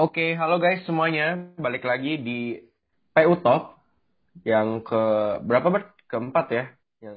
Oke, 0.00 0.32
halo 0.32 0.56
guys 0.56 0.80
semuanya. 0.88 1.52
Balik 1.60 1.84
lagi 1.84 2.16
di 2.16 2.56
PU 3.12 3.36
Talk 3.44 3.76
yang 4.48 4.80
ke 4.80 5.02
berapa 5.44 5.68
Bert? 5.68 5.92
Keempat 6.08 6.46
ya? 6.48 6.64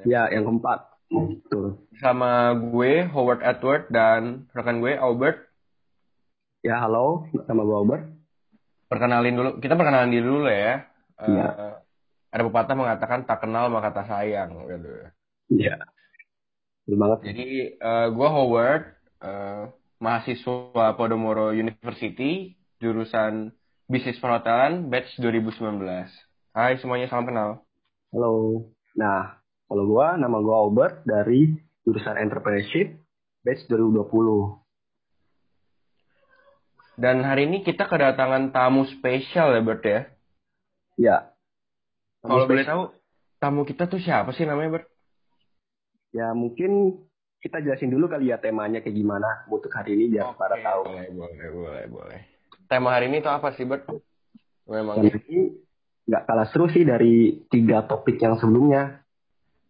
Ya, 0.04 0.28
yang 0.28 0.44
keempat. 0.44 0.92
Betul. 1.08 1.80
Sama 2.04 2.52
gue 2.52 3.08
Howard 3.08 3.40
Edward 3.40 3.88
dan 3.88 4.52
rekan 4.52 4.84
gue 4.84 5.00
Albert. 5.00 5.48
Ya, 6.60 6.84
halo. 6.84 7.24
Nama 7.32 7.64
gue 7.64 7.78
Albert. 7.88 8.04
Perkenalin 8.92 9.36
dulu. 9.40 9.50
Kita 9.64 9.80
perkenalan 9.80 10.12
diri 10.12 10.28
dulu 10.28 10.52
ya. 10.52 10.84
Iya. 11.24 11.48
Eh, 11.56 11.76
ada 12.36 12.42
pepatah 12.44 12.76
mengatakan 12.76 13.24
tak 13.24 13.48
kenal 13.48 13.72
maka 13.72 13.96
tak 13.96 14.12
sayang. 14.12 14.60
Gitu. 14.60 14.92
Iya. 15.56 15.80
Betul 16.84 17.00
banget. 17.00 17.20
Jadi 17.32 17.80
eh, 17.80 18.08
gue 18.12 18.28
Howard, 18.28 18.84
eh, 19.24 19.72
mahasiswa 20.04 21.00
Podomoro 21.00 21.56
University, 21.56 22.60
jurusan 22.84 23.56
Bisnis 23.88 24.20
Perhotelan, 24.20 24.92
batch 24.92 25.16
2019. 25.24 25.80
Hai 26.52 26.76
semuanya, 26.84 27.08
salam 27.08 27.24
kenal. 27.24 27.64
Halo. 28.12 28.68
Nah, 29.00 29.40
kalau 29.72 29.88
gue, 29.88 30.08
nama 30.20 30.38
gue 30.44 30.56
Albert 30.56 30.96
dari 31.08 31.56
jurusan 31.88 32.20
Entrepreneurship, 32.20 33.00
batch 33.48 33.64
2020. 33.72 34.60
Dan 37.00 37.26
hari 37.26 37.50
ini 37.50 37.64
kita 37.66 37.88
kedatangan 37.90 38.54
tamu 38.54 38.86
spesial 38.86 39.56
ya 39.56 39.62
Bert 39.64 39.82
ya. 39.82 40.02
Ya. 41.00 41.18
Kalau 42.22 42.46
boleh 42.46 42.68
tahu, 42.68 42.84
tamu 43.42 43.66
kita 43.66 43.90
tuh 43.90 43.98
siapa 43.98 44.36
sih 44.36 44.46
namanya 44.46 44.78
Bert? 44.78 44.88
Ya, 46.14 46.36
mungkin 46.38 47.02
kita 47.42 47.60
jelasin 47.60 47.90
dulu 47.90 48.08
kali 48.08 48.30
ya 48.30 48.38
temanya 48.38 48.80
kayak 48.80 48.94
gimana 48.96 49.44
untuk 49.50 49.74
hari 49.74 49.98
ini 49.98 50.16
biar 50.16 50.38
pada 50.38 50.56
Oke, 50.56 50.64
tahu. 50.64 50.82
Boleh, 50.86 51.08
boleh, 51.12 51.48
boleh, 51.50 51.84
boleh. 51.90 52.33
Tema 52.74 52.90
hari 52.90 53.06
ini 53.06 53.22
tuh 53.22 53.30
apa 53.30 53.54
sih 53.54 53.70
Bert? 53.70 53.86
Memang 54.66 55.06
ini 55.06 55.54
nggak 56.10 56.26
kalah 56.26 56.50
seru 56.50 56.66
sih 56.74 56.82
dari 56.82 57.46
tiga 57.54 57.86
topik 57.86 58.18
yang 58.18 58.34
sebelumnya. 58.42 59.06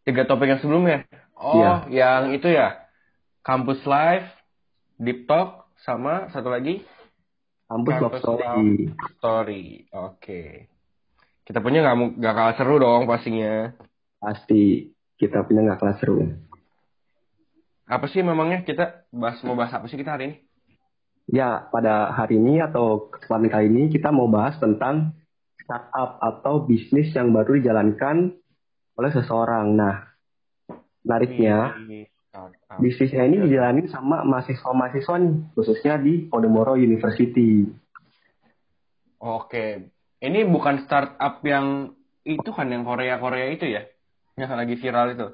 tiga 0.08 0.24
topik 0.24 0.48
yang 0.48 0.64
sebelumnya. 0.64 1.04
Oh, 1.36 1.60
Iya. 1.60 1.74
yang 1.92 2.32
itu 2.32 2.48
ya. 2.48 2.88
Campus 3.44 3.84
Live, 3.84 4.24
Deep 4.96 5.28
Talk, 5.28 5.68
sama 5.84 6.32
satu 6.32 6.48
lagi 6.48 6.88
Kampus 7.68 7.96
Love 8.00 8.16
Campus 8.16 8.24
Story. 8.24 8.72
Story. 9.20 9.64
Oke. 9.92 10.42
Kita 11.44 11.60
punya 11.60 11.84
nggak 11.84 12.24
nggak 12.24 12.36
kalah 12.40 12.56
seru 12.56 12.80
dong 12.80 13.04
pastinya. 13.04 13.76
Pasti 14.16 14.96
kita 15.20 15.44
punya 15.44 15.60
nggak 15.60 15.80
kalah 15.84 16.00
seru. 16.00 16.24
Apa 17.84 18.08
sih 18.08 18.24
memangnya 18.24 18.64
kita 18.64 19.04
bahas 19.12 19.44
mau 19.44 19.60
bahas 19.60 19.76
apa 19.76 19.92
sih 19.92 20.00
kita 20.00 20.16
hari 20.16 20.24
ini? 20.32 20.36
Ya, 21.32 21.72
pada 21.72 22.12
hari 22.12 22.36
ini 22.36 22.60
atau 22.60 23.08
kesempatan 23.08 23.48
kali 23.48 23.66
ini 23.72 23.84
kita 23.88 24.12
mau 24.12 24.28
bahas 24.28 24.60
tentang 24.60 25.16
startup 25.64 26.20
atau 26.20 26.68
bisnis 26.68 27.16
yang 27.16 27.32
baru 27.32 27.56
dijalankan 27.64 28.36
oleh 29.00 29.12
seseorang. 29.16 29.72
Nah, 29.80 30.04
menariknya, 31.08 31.80
Wih, 31.88 32.12
startup. 32.28 32.78
bisnisnya 32.84 33.24
ini 33.24 33.48
dijalani 33.48 33.88
sama 33.88 34.28
mahasiswa-mahasiswa 34.28 35.16
nih, 35.24 35.34
khususnya 35.56 35.96
di 35.96 36.28
Podomoro 36.28 36.76
University. 36.76 37.72
Oke. 39.24 39.88
Ini 40.20 40.44
bukan 40.48 40.84
startup 40.84 41.40
yang 41.48 41.96
itu 42.28 42.50
kan 42.52 42.68
yang 42.68 42.84
Korea-Korea 42.84 43.48
itu 43.56 43.68
ya? 43.72 43.88
Yang 44.36 44.52
lagi 44.56 44.76
viral 44.80 45.08
itu. 45.16 45.28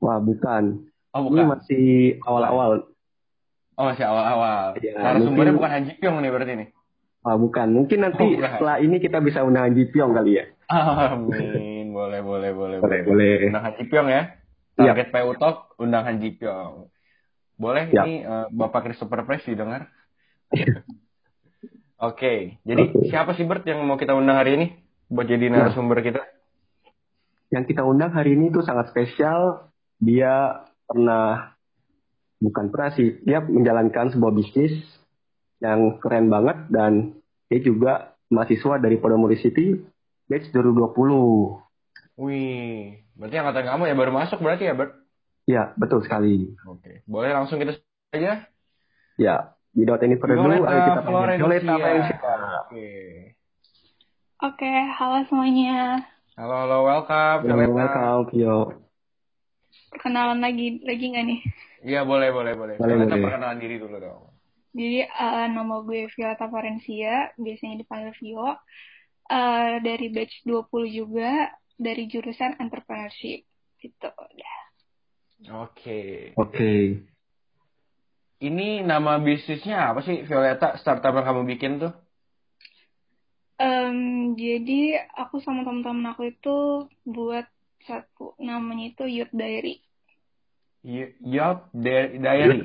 Wah, 0.00 0.20
bukan. 0.20 0.88
Oh, 1.12 1.28
Ini 1.28 1.44
bukan. 1.44 1.48
masih 1.56 1.84
awal-awal. 2.24 2.91
Oh, 3.72 3.88
masih 3.88 4.04
awal-awal. 4.04 4.76
Ya, 4.78 4.92
Narasumbernya 4.94 5.52
mungkin- 5.52 5.56
bukan 5.56 5.70
Han 5.70 5.84
Ji 5.84 5.92
Pyong 5.96 6.16
nih 6.20 6.30
berarti 6.30 6.52
nih. 6.54 6.68
Wah, 7.22 7.36
bukan. 7.36 7.68
Mungkin 7.70 7.98
nanti 8.00 8.24
Oh, 8.26 8.36
setelah 8.36 8.76
ini 8.78 8.96
kita 8.98 9.18
bisa 9.18 9.40
undang 9.42 9.64
Han 9.64 9.74
Ji 9.74 9.88
Pyong 9.88 10.12
kali 10.12 10.32
ya. 10.36 10.44
Amin. 10.68 11.86
boleh, 11.96 12.20
boleh, 12.20 12.50
boleh, 12.50 12.76
Boleh, 12.78 13.00
boleh. 13.02 13.48
Undang 13.48 13.64
Han 13.64 13.74
Ji 13.74 13.84
Pyong 13.86 14.08
ya. 14.08 14.22
Iya. 14.74 14.92
Target 14.92 15.08
PU 15.10 15.32
Talk, 15.36 15.56
undang 15.76 16.02
Han 16.02 16.16
Ji 16.18 16.30
Pyong. 16.32 16.88
Boleh 17.54 17.84
Ya. 17.88 18.02
ini 18.02 18.20
eh, 18.20 18.46
Bapak 18.50 18.84
Christopher 18.84 19.22
Price 19.22 19.44
didengar? 19.44 19.88
Oke, 22.02 22.58
jadi 22.62 22.82
Oke. 22.84 23.06
siapa 23.06 23.32
sih 23.32 23.46
Bert 23.46 23.62
yang 23.62 23.86
mau 23.86 23.94
kita 23.94 24.10
undang 24.10 24.34
hari 24.34 24.58
ini 24.58 24.66
buat 25.06 25.22
jadi 25.22 25.46
narasumber 25.46 26.02
kita? 26.02 26.18
Yang 27.48 27.64
kita 27.70 27.86
undang 27.86 28.10
hari 28.10 28.34
ini 28.34 28.50
tuh 28.50 28.60
sangat 28.60 28.90
spesial. 28.90 29.70
Dia 29.96 30.66
pernah, 30.82 31.51
bukan 32.42 32.74
pernah 32.74 32.90
sih, 32.98 33.22
dia 33.22 33.38
menjalankan 33.38 34.10
sebuah 34.10 34.34
bisnis 34.34 34.74
yang 35.62 36.02
keren 36.02 36.26
banget 36.26 36.66
dan 36.74 37.14
dia 37.46 37.62
juga 37.62 38.18
mahasiswa 38.26 38.82
dari 38.82 38.98
Podomoro 38.98 39.38
City 39.38 39.78
batch 40.26 40.50
2020. 40.50 42.18
Wih, 42.18 43.06
berarti 43.14 43.36
angkatan 43.38 43.64
kamu 43.70 43.82
ya 43.86 43.94
baru 43.94 44.12
masuk 44.12 44.42
berarti 44.42 44.66
ya 44.66 44.74
Bert? 44.74 44.98
Ya, 45.46 45.70
betul 45.78 46.02
sekali. 46.02 46.50
Oke, 46.66 47.06
boleh 47.06 47.30
langsung 47.30 47.62
kita 47.62 47.78
saja? 48.10 48.46
Ya, 49.18 49.34
without 49.74 50.02
any 50.02 50.18
further 50.18 50.38
ado, 50.38 50.66
ayo 50.66 50.80
kita 50.82 51.00
panggil 51.06 51.38
Violeta 51.38 51.74
Valencia. 51.78 52.16
Oke. 52.66 52.88
Oke, 54.42 54.72
halo 54.98 55.22
semuanya. 55.30 56.02
Halo, 56.34 56.66
halo, 56.66 56.78
welcome. 56.82 57.38
Violeta. 57.46 57.70
welcome, 57.70 58.22
Vio. 58.34 58.81
Perkenalan 59.92 60.40
lagi 60.40 60.80
lagi 60.88 61.04
nggak 61.12 61.24
nih? 61.28 61.40
Iya, 61.84 62.00
boleh, 62.08 62.32
boleh, 62.32 62.52
boleh. 62.56 62.74
Boleh, 62.80 62.96
boleh. 63.04 63.20
perkenalan 63.20 63.60
diri 63.60 63.76
dulu 63.76 63.96
dong. 64.00 64.22
Jadi 64.72 65.04
eh, 65.04 65.46
nama 65.52 65.84
gue 65.84 66.08
Violeta 66.08 66.48
Valencia, 66.48 67.28
biasanya 67.36 67.76
dipanggil 67.84 68.16
Vio. 68.16 68.56
Eh, 69.28 69.74
dari 69.84 70.06
batch 70.08 70.48
20 70.48 70.88
juga, 70.88 71.52
dari 71.76 72.08
jurusan 72.08 72.56
entrepreneurship. 72.56 73.44
Gitu. 73.76 74.08
udah. 74.08 74.56
Oke. 75.66 76.32
Oke. 76.40 76.72
Ini 78.42 78.82
nama 78.82 79.20
bisnisnya 79.22 79.92
apa 79.94 80.00
sih, 80.02 80.24
Violeta? 80.24 80.74
Startup 80.80 81.14
yang 81.14 81.26
kamu 81.26 81.42
bikin 81.52 81.72
tuh? 81.78 81.92
Em, 83.62 84.34
jadi 84.34 85.06
aku 85.14 85.38
sama 85.38 85.62
teman-teman 85.62 86.10
aku 86.10 86.34
itu 86.34 86.56
buat 87.06 87.46
satu 87.86 88.34
namanya 88.38 88.92
itu 88.94 89.04
Youth 89.08 89.34
Diary. 89.34 89.82
Y- 90.82 91.14
Youth 91.22 91.62
Di- 91.70 92.18
Diary. 92.18 92.58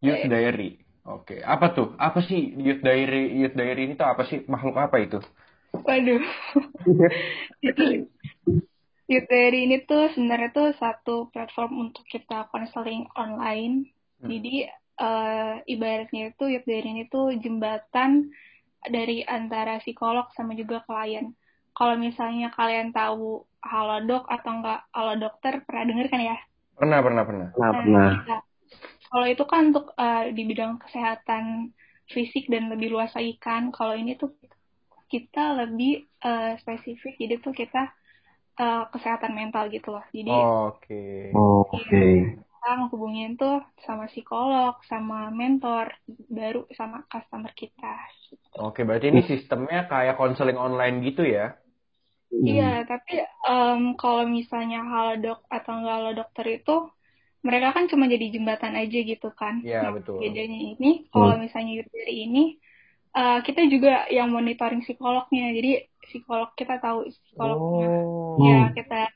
Youth 0.00 0.24
Diary. 0.26 0.70
Oke. 1.04 1.42
Apa 1.42 1.74
tuh? 1.74 1.98
Apa 1.98 2.22
sih 2.22 2.54
Youth 2.54 2.84
Diary? 2.84 3.34
Youth 3.34 3.56
Diary 3.56 3.90
ini 3.90 3.94
tuh 3.98 4.06
apa 4.06 4.28
sih? 4.30 4.46
Makhluk 4.46 4.76
apa 4.78 4.96
itu? 5.02 5.18
Waduh. 5.74 6.22
Jadi 7.64 8.06
Youth 9.10 9.26
Diary 9.26 9.66
ini 9.66 9.82
tuh 9.82 10.06
sebenarnya 10.14 10.50
tuh 10.54 10.68
satu 10.78 11.26
platform 11.34 11.90
untuk 11.90 12.06
kita 12.06 12.46
konseling 12.54 13.10
online. 13.18 13.90
Hmm. 14.22 14.30
Jadi 14.30 14.70
eh, 15.00 15.54
ibaratnya 15.66 16.30
itu 16.30 16.44
Youth 16.46 16.66
Diary 16.68 16.90
ini 16.94 17.04
tuh 17.10 17.34
jembatan 17.34 18.30
dari 18.86 19.26
antara 19.26 19.82
psikolog 19.82 20.30
sama 20.32 20.54
juga 20.54 20.86
klien. 20.86 21.34
Kalau 21.76 21.94
misalnya 21.96 22.48
kalian 22.58 22.88
tahu 22.92 23.44
Halodoc 23.60 24.24
atau 24.28 24.50
enggak 24.56 24.80
Halo 24.96 25.14
Dokter, 25.20 25.52
pernah 25.66 25.84
denger 25.88 26.06
kan 26.12 26.20
ya? 26.20 26.36
Pernah, 26.78 26.98
pernah, 27.04 27.22
pernah. 27.28 27.48
Nah, 27.60 27.70
Nah, 27.72 27.72
pernah. 27.76 28.08
iya. 28.24 28.36
Kalau 29.10 29.26
itu 29.26 29.44
kan 29.52 29.62
untuk 29.74 29.86
eh, 29.98 30.22
di 30.36 30.42
bidang 30.46 30.72
kesehatan 30.82 31.44
fisik 32.14 32.44
dan 32.52 32.70
lebih 32.72 32.88
luas 32.94 33.10
lagi 33.14 33.34
kan. 33.42 33.62
Kalau 33.74 33.94
ini 33.98 34.14
tuh 34.20 34.30
kita 35.12 35.44
lebih 35.60 36.06
eh, 36.26 36.52
spesifik, 36.62 37.14
jadi 37.18 37.34
tuh 37.44 37.52
kita 37.60 37.82
eh, 38.62 38.82
kesehatan 38.92 39.32
mental 39.34 39.64
gitu 39.74 39.88
loh. 39.94 40.04
Jadi 40.14 40.30
Oke. 40.30 41.02
Oh, 41.34 41.62
Oke. 41.70 42.00
kita 42.60 42.68
ngehubungin 42.76 43.30
tuh 43.40 43.56
sama 43.86 44.04
psikolog, 44.12 44.74
sama 44.90 45.32
mentor, 45.32 45.86
baru 46.28 46.68
sama 46.76 47.08
customer 47.08 47.52
kita. 47.56 47.94
Oke, 48.66 48.80
berarti 48.86 49.06
ini 49.12 49.22
sistemnya 49.30 49.80
kayak 49.90 50.18
konseling 50.20 50.58
online 50.66 50.96
gitu 51.06 51.22
ya? 51.24 51.56
Hmm. 52.30 52.46
Iya, 52.46 52.72
tapi 52.86 53.26
em, 53.26 53.98
kalau 53.98 54.22
misalnya 54.30 54.86
halodoc 54.86 55.42
atau 55.50 55.72
enggak 55.82 56.14
dokter 56.14 56.46
itu, 56.62 56.76
mereka 57.42 57.74
kan 57.74 57.84
cuma 57.90 58.06
jadi 58.06 58.26
jembatan 58.30 58.78
aja 58.78 58.98
gitu 59.02 59.28
kan. 59.34 59.58
Iya, 59.66 59.90
Nah, 59.90 59.92
betul. 59.98 60.22
bedanya 60.22 60.60
ini, 60.78 61.10
kalau 61.10 61.34
misalnya 61.42 61.82
dari 61.90 62.14
ini, 62.30 62.44
eh, 63.16 63.38
kita 63.42 63.66
juga 63.66 64.06
yang 64.14 64.30
monitoring 64.30 64.86
psikolognya. 64.86 65.50
Jadi 65.50 65.70
psikolog 66.06 66.54
kita 66.54 66.78
tahu 66.78 67.10
psikolognya. 67.10 67.88
Oh. 68.06 68.38
Ya, 68.46 68.70
kita 68.78 69.10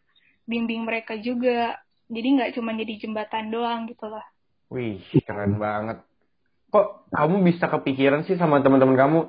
bimbing 0.51 0.83
mereka 0.83 1.15
juga. 1.15 1.79
Jadi 2.11 2.29
nggak 2.37 2.53
cuma 2.59 2.75
jadi 2.75 2.95
jembatan 3.01 3.49
doang 3.55 3.87
gitu 3.89 4.11
loh. 4.11 4.27
Wih, 4.75 4.99
keren 5.23 5.57
banget. 5.57 6.03
Kok 6.75 7.15
kamu 7.15 7.47
bisa 7.47 7.71
kepikiran 7.71 8.27
sih 8.27 8.35
sama 8.35 8.59
teman-teman 8.59 8.99
kamu 8.99 9.21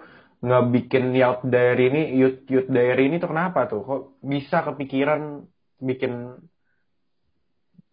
nggak 0.44 0.64
bikin 0.74 1.04
Youth 1.16 1.44
Diary 1.48 1.84
ini, 1.92 2.02
Youth, 2.20 2.40
Youth 2.50 2.70
Diary 2.72 3.08
ini 3.10 3.16
tuh 3.22 3.30
kenapa 3.32 3.70
tuh? 3.72 3.82
Kok 3.84 4.02
bisa 4.24 4.64
kepikiran 4.68 5.44
bikin 5.80 6.42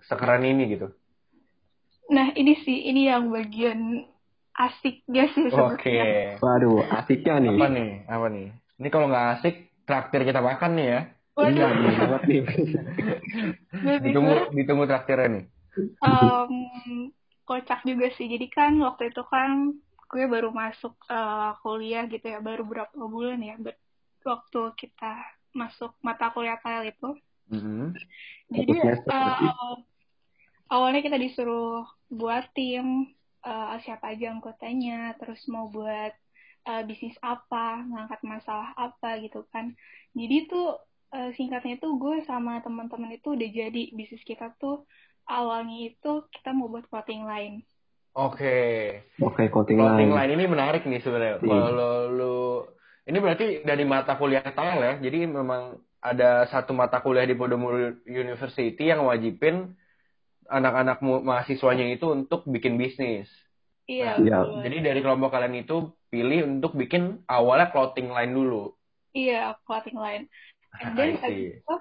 sekeren 0.03 0.43
ini 0.43 0.63
gitu? 0.75 0.91
Nah, 2.13 2.35
ini 2.37 2.53
sih, 2.61 2.91
ini 2.91 3.09
yang 3.09 3.33
bagian 3.33 4.05
asiknya 4.53 5.33
sih 5.33 5.49
Oke. 5.49 5.89
sebenarnya. 5.89 6.37
Waduh, 6.45 6.79
asiknya 6.93 7.35
nih. 7.41 7.51
Apa 7.57 7.67
nih? 7.73 7.91
Apa 8.05 8.27
nih? 8.29 8.47
Ini 8.83 8.89
kalau 8.93 9.07
nggak 9.09 9.27
asik, 9.39 9.55
traktir 9.89 10.23
kita 10.29 10.41
makan 10.45 10.71
nih 10.77 10.87
ya. 10.87 11.01
Iya, 11.33 11.65
Waduh, 11.65 11.69
bener 11.73 11.95
banget 11.97 12.23
nih. 12.29 12.43
Ditunggu, 14.05 14.35
ditunggu 14.53 14.85
traktirnya 14.85 15.29
nih. 15.33 15.45
em, 16.05 16.53
kocak 17.49 17.81
juga 17.89 18.07
sih. 18.13 18.29
Jadi 18.29 18.47
kan 18.53 18.77
waktu 18.85 19.09
itu 19.09 19.23
kan 19.25 19.73
gue 20.13 20.25
baru 20.29 20.49
masuk 20.53 20.93
eh, 21.09 21.51
kuliah 21.65 22.05
gitu 22.05 22.27
ya, 22.29 22.39
baru 22.45 22.63
berapa 22.69 22.93
bulan 22.93 23.41
ya, 23.41 23.55
ber- 23.57 23.81
waktu 24.23 24.61
kita 24.77 25.13
masuk 25.57 25.97
mata 26.07 26.29
kuliah 26.35 26.61
TEL 26.61 26.93
itu. 26.93 27.09
Mhm. 27.49 27.87
Jadi 28.53 28.71
awal- 29.09 29.85
awalnya 30.69 31.01
kita 31.01 31.17
disuruh 31.17 31.85
buat 32.13 32.45
tim, 32.53 33.09
eh, 33.43 33.77
siapa 33.85 34.13
aja 34.13 34.27
anggotanya, 34.33 35.17
terus 35.19 35.41
mau 35.49 35.67
buat 35.73 36.13
eh, 36.63 36.83
bisnis 36.87 37.19
apa, 37.19 37.83
ngangkat 37.91 38.21
masalah 38.23 38.71
apa 38.79 39.19
gitu 39.19 39.43
kan. 39.51 39.75
Jadi 40.15 40.37
tuh 40.47 40.79
eh, 41.13 41.31
singkatnya 41.35 41.75
tuh 41.83 41.99
gue 41.99 42.23
sama 42.29 42.63
teman-teman 42.63 43.19
itu 43.19 43.35
udah 43.35 43.49
jadi 43.51 43.83
bisnis 43.99 44.23
kita 44.23 44.55
tuh 44.63 44.87
awalnya 45.27 45.91
itu 45.91 46.13
kita 46.31 46.55
mau 46.55 46.71
buat 46.71 46.87
clothing 46.87 47.27
line. 47.27 47.67
Oke. 48.13 48.57
Oke, 49.25 49.43
clothing 49.49 49.81
Clothing 49.81 50.13
line. 50.13 50.29
line 50.29 50.33
ini 50.37 50.45
menarik 50.45 50.85
nih 50.85 51.01
sebenarnya. 51.01 51.41
Iya. 51.41 51.49
Kalau 51.49 51.95
lu 52.13 52.37
ini 53.09 53.19
berarti 53.19 53.47
dari 53.65 53.85
mata 53.89 54.15
kuliah 54.21 54.45
TEL 54.45 54.79
ya. 54.85 54.95
Jadi 55.01 55.19
memang 55.25 55.81
ada 56.03 56.45
satu 56.53 56.77
mata 56.77 57.01
kuliah 57.01 57.25
di 57.25 57.33
Podomoro 57.33 58.05
University 58.05 58.85
yang 58.85 59.09
wajibin 59.09 59.73
anak-anak 60.51 61.01
mahasiswanya 61.01 61.89
itu 61.89 62.13
untuk 62.13 62.45
bikin 62.45 62.77
bisnis. 62.77 63.31
Iya, 63.89 64.21
Iya. 64.21 64.39
betul. 64.45 64.61
Jadi 64.69 64.77
dari 64.85 65.01
kelompok 65.01 65.31
kalian 65.33 65.57
itu 65.57 65.77
pilih 66.13 66.61
untuk 66.61 66.77
bikin 66.77 67.25
awalnya 67.25 67.73
clothing 67.73 68.13
line 68.13 68.33
dulu. 68.37 68.77
Iya, 69.17 69.57
clothing 69.65 69.97
line. 69.97 70.29
I 70.73 70.89
And 70.89 70.93
then 70.97 71.17
see. 71.17 71.21
habis 71.25 71.41
itu, 71.65 71.75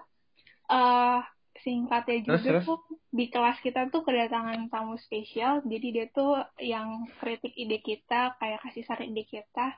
eh, 0.72 1.20
singkatnya 1.60 2.16
juga 2.24 2.32
Terus, 2.40 2.44
terus? 2.48 2.64
tuh 2.68 2.80
di 3.12 3.28
kelas 3.28 3.60
kita 3.60 3.92
tuh 3.92 4.08
kedatangan 4.08 4.72
tamu 4.72 4.96
spesial. 4.96 5.60
Jadi 5.68 5.88
dia 5.92 6.06
tuh 6.08 6.40
yang 6.64 7.06
kritik 7.20 7.52
ide 7.60 7.84
kita, 7.84 8.40
kayak 8.40 8.64
kasih 8.64 8.88
saran 8.88 9.12
ide 9.12 9.28
kita. 9.28 9.76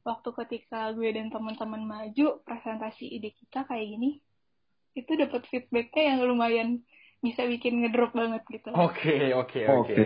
Waktu 0.00 0.32
ketika 0.32 0.88
gue 0.96 1.12
dan 1.12 1.28
teman-teman 1.28 1.84
maju 1.84 2.40
presentasi 2.40 3.04
ide 3.04 3.36
kita 3.36 3.68
kayak 3.68 3.84
gini, 3.84 4.24
itu 4.96 5.12
dapat 5.12 5.44
feedbacknya 5.52 6.16
yang 6.16 6.18
lumayan 6.24 6.68
bisa 7.20 7.44
bikin 7.44 7.84
ngedrop 7.84 8.16
banget 8.16 8.40
gitu. 8.48 8.72
Oke, 8.72 9.36
oke, 9.36 9.60
oke. 9.68 10.04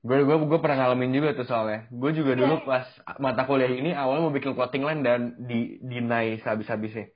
Gue 0.00 0.18
gue 0.24 0.36
gue 0.48 0.58
pernah 0.62 0.86
ngalamin 0.86 1.12
juga 1.12 1.34
tuh 1.34 1.44
soalnya. 1.50 1.90
Gue 1.90 2.14
juga 2.14 2.32
Iya. 2.32 2.40
dulu 2.46 2.54
pas 2.64 2.86
mata 3.18 3.42
kuliah 3.44 3.68
ini 3.68 3.90
awalnya 3.92 4.22
mau 4.24 4.32
bikin 4.32 4.54
clothing 4.54 4.86
line 4.86 5.02
dan 5.02 5.34
di 5.36 5.82
deny 5.82 6.38
habis-habisnya. 6.40 7.10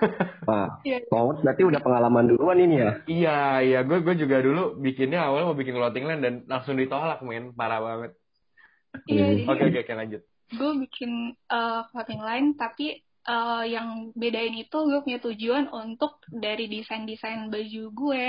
Wah, 0.48 0.80
Iya. 0.82 0.98
Thomas 1.10 1.38
berarti 1.42 1.62
udah 1.66 1.80
pengalaman 1.80 2.24
duluan 2.30 2.58
ini 2.58 2.76
ya? 2.78 2.90
Iya, 3.06 3.38
iya, 3.64 3.78
gue 3.84 3.98
gue 4.00 4.14
juga 4.16 4.38
dulu 4.40 4.78
bikinnya 4.78 5.26
awalnya 5.26 5.46
mau 5.50 5.58
bikin 5.58 5.76
clothing 5.76 6.04
line 6.06 6.22
dan 6.24 6.34
langsung 6.46 6.76
ditolak, 6.76 7.20
men, 7.22 7.52
parah 7.52 7.80
banget. 7.80 8.12
Iya, 9.06 9.24
Hmm. 9.44 9.50
Oke, 9.50 9.62
oke, 9.68 9.78
oke, 9.84 9.94
lanjut. 9.94 10.22
gue 10.48 10.72
bikin 10.80 11.12
uh, 11.52 11.84
clothing 11.92 12.24
line 12.24 12.56
tapi 12.56 13.04
uh, 13.28 13.60
yang 13.68 14.16
bedain 14.16 14.56
itu 14.56 14.78
gue 14.80 15.00
punya 15.04 15.20
tujuan 15.20 15.68
untuk 15.68 16.24
dari 16.32 16.72
desain-desain 16.72 17.52
baju 17.52 17.84
gue 17.92 18.24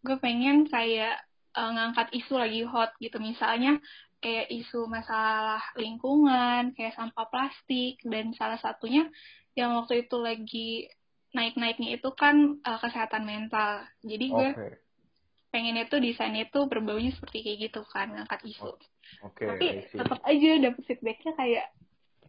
gue 0.00 0.16
pengen 0.16 0.64
kayak 0.64 1.20
uh, 1.52 1.68
ngangkat 1.68 2.08
isu 2.16 2.40
lagi 2.40 2.64
hot 2.64 2.96
gitu 2.96 3.20
misalnya 3.20 3.76
kayak 4.18 4.48
isu 4.48 4.88
masalah 4.88 5.60
lingkungan 5.76 6.72
kayak 6.72 6.96
sampah 6.96 7.28
plastik 7.28 8.00
dan 8.00 8.32
salah 8.32 8.56
satunya 8.56 9.04
yang 9.52 9.76
waktu 9.76 10.08
itu 10.08 10.16
lagi 10.16 10.88
naik-naiknya 11.36 12.00
itu 12.00 12.08
kan 12.16 12.56
uh, 12.64 12.78
kesehatan 12.80 13.24
mental 13.28 13.84
jadi 14.00 14.24
gue 14.32 14.48
Oke, 14.56 14.68
pengennya 15.52 15.84
tuh 15.88 16.00
desainnya 16.00 16.48
tuh 16.48 16.68
berbaunya 16.68 17.12
seperti 17.12 17.44
kayak 17.44 17.58
gitu 17.68 17.80
kan 17.88 18.12
ngangkat 18.12 18.40
isu 18.48 18.72
oke, 19.24 19.44
tapi 19.44 19.84
tetap 19.88 20.20
aja 20.24 20.50
dapet 20.60 20.82
feedbacknya 20.88 21.32
kayak 21.36 21.66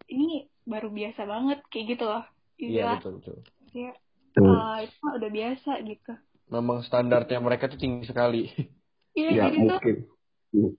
ini 0.10 0.48
baru 0.68 0.90
biasa 0.92 1.24
banget 1.24 1.60
kayak 1.72 1.86
gitu 1.96 2.06
loh 2.08 2.26
Iya, 2.60 2.68
Istilah 2.68 3.00
betul, 3.00 3.14
betul. 3.24 3.38
ya, 3.72 3.92
Tuh. 4.36 4.44
eh, 4.52 4.78
itu 4.84 4.96
mah 5.00 5.14
udah 5.16 5.30
biasa 5.32 5.72
gitu 5.88 6.14
Memang 6.50 6.78
standarnya 6.84 7.40
mereka 7.40 7.70
tuh 7.70 7.80
tinggi 7.80 8.04
sekali. 8.10 8.50
iya 9.20 9.30
ya 9.32 9.44
jadi 9.48 9.56
tuh 9.56 9.64
mungkin. 9.64 9.96
Hmm. 10.50 10.72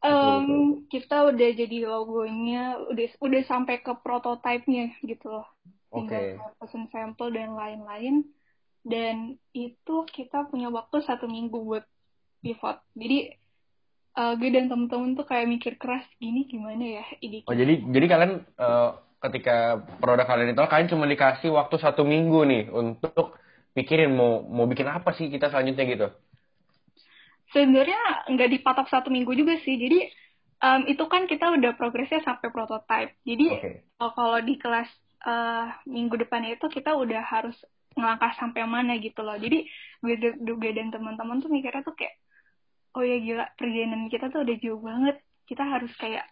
em, 0.00 0.40
betul. 0.40 0.62
kita 0.88 1.16
udah 1.28 1.50
jadi 1.60 1.78
logonya 1.84 2.62
udah 2.88 3.06
udah 3.20 3.42
sampai 3.44 3.82
ke 3.82 3.92
prototype-nya 4.00 4.96
gitu 5.04 5.26
loh 5.28 5.44
Oke. 5.94 6.10
tinggal 6.10 6.50
pesen 6.58 6.84
sampel 6.90 7.30
dan 7.30 7.54
lain-lain 7.54 8.26
dan 8.84 9.38
itu 9.54 9.96
kita 10.10 10.50
punya 10.50 10.68
waktu 10.68 11.00
satu 11.06 11.30
minggu 11.30 11.56
buat 11.62 11.84
pivot 12.42 12.82
jadi 12.98 13.38
eh, 14.18 14.32
gue 14.36 14.48
dan 14.52 14.66
temen-temen 14.68 15.16
tuh 15.16 15.24
kayak 15.24 15.46
mikir 15.48 15.72
keras 15.78 16.04
gini 16.18 16.44
gimana 16.50 17.00
ya 17.00 17.04
ide 17.22 17.46
Oh, 17.46 17.56
jadi 17.56 17.80
jadi 17.80 18.06
kalian 18.08 18.32
eh, 18.42 18.90
ketika 19.24 19.80
produk 20.02 20.26
kalian 20.28 20.52
itu 20.52 20.60
kalian 20.68 20.90
cuma 20.92 21.04
dikasih 21.08 21.50
waktu 21.54 21.76
satu 21.80 22.04
minggu 22.04 22.44
nih 22.44 22.62
untuk 22.68 23.40
pikirin 23.72 24.12
mau 24.12 24.44
mau 24.44 24.68
bikin 24.68 24.86
apa 24.86 25.16
sih 25.16 25.32
kita 25.32 25.48
selanjutnya 25.48 25.84
gitu. 25.88 26.08
sebenarnya 27.54 28.26
nggak 28.34 28.50
dipatok 28.58 28.86
satu 28.90 29.08
minggu 29.14 29.30
juga 29.38 29.54
sih. 29.62 29.78
Jadi 29.78 29.98
em, 30.58 30.80
itu 30.90 31.04
kan 31.06 31.30
kita 31.30 31.54
udah 31.54 31.72
progresnya 31.78 32.20
sampai 32.26 32.50
prototype. 32.50 33.14
Jadi 33.22 33.46
Oke. 33.54 33.70
eh, 33.86 34.10
kalau 34.14 34.38
di 34.42 34.54
kelas 34.58 34.90
eh, 35.26 35.66
minggu 35.88 36.14
depannya 36.20 36.56
itu 36.56 36.66
kita 36.68 36.94
udah 36.94 37.22
harus 37.24 37.56
ngelangkah 37.94 38.32
sampai 38.36 38.66
mana 38.66 38.98
gitu 38.98 39.22
loh. 39.22 39.38
Jadi 39.38 39.66
gue, 40.02 40.14
gue 40.38 40.70
dan 40.74 40.90
teman-teman 40.90 41.40
tuh 41.40 41.50
mikirnya 41.50 41.82
tuh 41.86 41.94
kayak, 41.96 42.14
oh 42.98 43.02
ya 43.02 43.16
gila 43.22 43.44
perjalanan 43.58 44.10
kita 44.12 44.30
tuh 44.30 44.44
udah 44.44 44.56
jauh 44.60 44.82
banget. 44.82 45.16
Kita 45.44 45.62
harus 45.64 45.92
kayak 46.00 46.24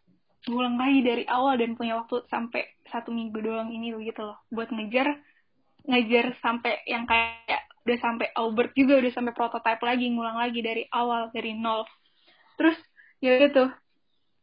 ngulang 0.48 0.74
lagi 0.74 1.00
dari 1.06 1.24
awal 1.30 1.54
dan 1.60 1.78
punya 1.78 2.02
waktu 2.02 2.26
sampai 2.26 2.66
satu 2.90 3.14
minggu 3.14 3.38
doang 3.38 3.70
ini 3.70 3.94
begitu 3.94 4.26
loh. 4.26 4.38
Buat 4.50 4.74
ngejar 4.74 5.18
ngejar 5.82 6.38
sampai 6.38 6.86
yang 6.86 7.06
kayak 7.10 7.66
udah 7.82 7.98
sampai 7.98 8.30
Albert 8.38 8.72
juga 8.78 9.02
udah 9.02 9.12
sampai 9.12 9.34
prototype 9.34 9.82
lagi 9.82 10.06
ngulang 10.14 10.38
lagi 10.38 10.62
dari 10.62 10.86
awal 10.94 11.34
dari 11.34 11.58
nol 11.58 11.82
terus 12.54 12.78
ya 13.18 13.42
udah 13.42 13.74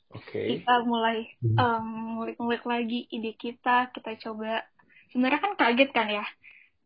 Oke. 0.09 0.65
kita 0.65 0.73
mulai 0.85 1.29
em, 1.45 1.85
ngulik-ngulik 2.17 2.63
lagi 2.65 2.99
ide 3.13 3.31
kita 3.37 3.93
kita 3.93 4.17
coba 4.25 4.65
sebenarnya 5.13 5.39
kan 5.45 5.53
kaget 5.57 5.89
kan 5.93 6.07
ya 6.09 6.25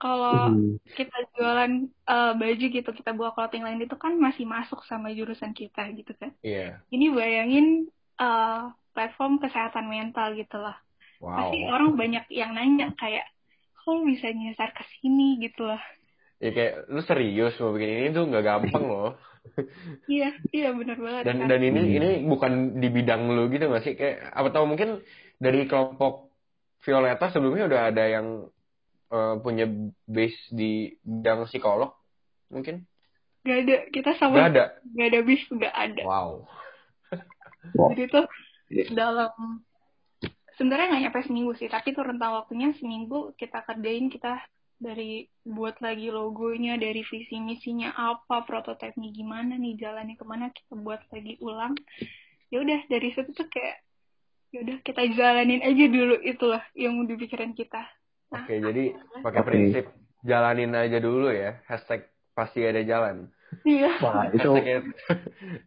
kalau 0.01 0.51
Hmm. 0.51 0.75
kita 0.97 1.15
jualan 1.33 1.71
eh, 1.87 2.31
baju 2.35 2.65
gitu 2.75 2.89
kita 2.91 3.11
buat 3.15 3.31
clothing 3.35 3.63
line 3.63 3.79
itu 3.87 3.95
kan 3.95 4.13
masih 4.19 4.43
masuk 4.43 4.83
sama 4.83 5.15
jurusan 5.15 5.55
kita 5.55 5.87
gitu 5.95 6.11
kan 6.19 6.31
Iya. 6.43 6.83
ini 6.91 7.05
bayangin 7.15 7.87
eh, 8.19 8.61
platform 8.93 9.39
kesehatan 9.39 9.87
mental 9.87 10.35
gitu 10.35 10.59
lah 10.59 10.75
Wow. 11.23 11.39
pasti 11.39 11.57
orang 11.71 11.95
banyak 11.95 12.25
yang 12.35 12.51
nanya 12.51 12.91
kayak 12.99 13.23
kok 13.79 13.99
bisa 14.03 14.27
nyasar 14.35 14.75
ke 14.75 14.83
sini 14.99 15.39
gitu 15.39 15.63
lah 15.63 15.79
Ya 16.43 16.49
kayak 16.51 16.73
lu 16.91 17.01
serius 17.07 17.53
mau 17.63 17.71
bikin 17.71 17.89
ini 18.03 18.09
tuh 18.11 18.23
nggak 18.27 18.43
gampang 18.43 18.83
loh. 18.83 19.11
iya 20.11 20.29
iya 20.51 20.69
benar 20.75 20.97
banget 20.99 21.23
Dan 21.27 21.35
kan 21.39 21.47
dan 21.51 21.59
ini 21.63 21.79
Hmm. 21.79 21.95
ini 21.97 22.09
bukan 22.27 22.51
di 22.83 22.87
bidang 22.91 23.21
lu 23.31 23.47
gitu 23.47 23.63
nggak 23.71 23.83
sih? 23.83 23.93
Kayak 23.95 24.17
apa 24.35 24.47
tahu 24.51 24.65
mungkin 24.67 24.89
dari 25.39 25.63
kelompok 25.67 26.13
Violeta 26.83 27.31
sebelumnya 27.31 27.63
udah 27.71 27.81
ada 27.91 28.03
yang 28.07 28.27
eh, 29.07 29.35
punya 29.39 29.65
base 30.03 30.39
di 30.51 30.91
bidang 30.99 31.47
psikolog 31.47 31.91
mungkin? 32.51 32.83
gak 33.43 33.57
ada 33.67 33.77
kita 33.91 34.11
Gak 34.15 34.19
sama 34.23 34.37
ada. 34.39 34.63
gak 34.95 35.07
ada 35.11 35.19
bis 35.27 35.43
gak 35.51 35.75
ada 35.75 36.01
Wow. 36.07 36.47
Wow. 37.75 37.91
jadi 37.91 38.03
tuh 38.07 38.25
dalam 38.95 39.31
sebenarnya 40.55 40.85
nggak 40.93 41.01
nyampe 41.07 41.19
seminggu 41.27 41.51
sih 41.57 41.67
tapi 41.67 41.91
tuh 41.91 42.03
rentang 42.05 42.39
waktunya 42.39 42.71
seminggu 42.77 43.33
kita 43.35 43.63
kerjain 43.67 44.07
kita 44.07 44.39
dari 44.83 45.11
buat 45.41 45.79
lagi 45.79 46.11
logonya 46.11 46.75
dari 46.75 47.01
visi 47.01 47.39
misinya 47.39 47.95
apa 47.95 48.43
prototipenya 48.43 49.09
gimana 49.09 49.55
nih 49.55 49.79
jalannya 49.79 50.13
ke 50.13 50.23
mana 50.23 50.51
kita 50.51 50.75
buat 50.75 50.99
lagi 51.07 51.39
ulang 51.39 51.73
ya 52.51 52.59
udah 52.59 52.83
dari 52.85 53.09
situ 53.09 53.31
tuh 53.31 53.47
kayak 53.47 53.79
ya 54.51 54.61
udah 54.61 54.77
kita 54.83 55.01
jalanin 55.09 55.63
aja 55.63 55.85
dulu 55.87 56.15
itulah 56.21 56.61
yang 56.73 56.93
mau 56.93 57.07
dipikirin 57.07 57.51
kita 57.51 57.87
nah 58.27 58.43
Oke, 58.43 58.59
jadi 58.59 58.83
pakai 59.19 59.41
prinsip 59.41 59.85
jalanin 60.21 60.73
aja 60.73 60.97
dulu 60.97 61.29
ya. 61.29 61.61
Hashtag 61.63 62.07
pasti 62.33 62.63
ada 62.63 62.81
jalan. 62.81 63.29
iya 63.61 63.93
Wah, 63.99 64.25
itu 64.31 64.49
Hashtagnya 64.49 64.77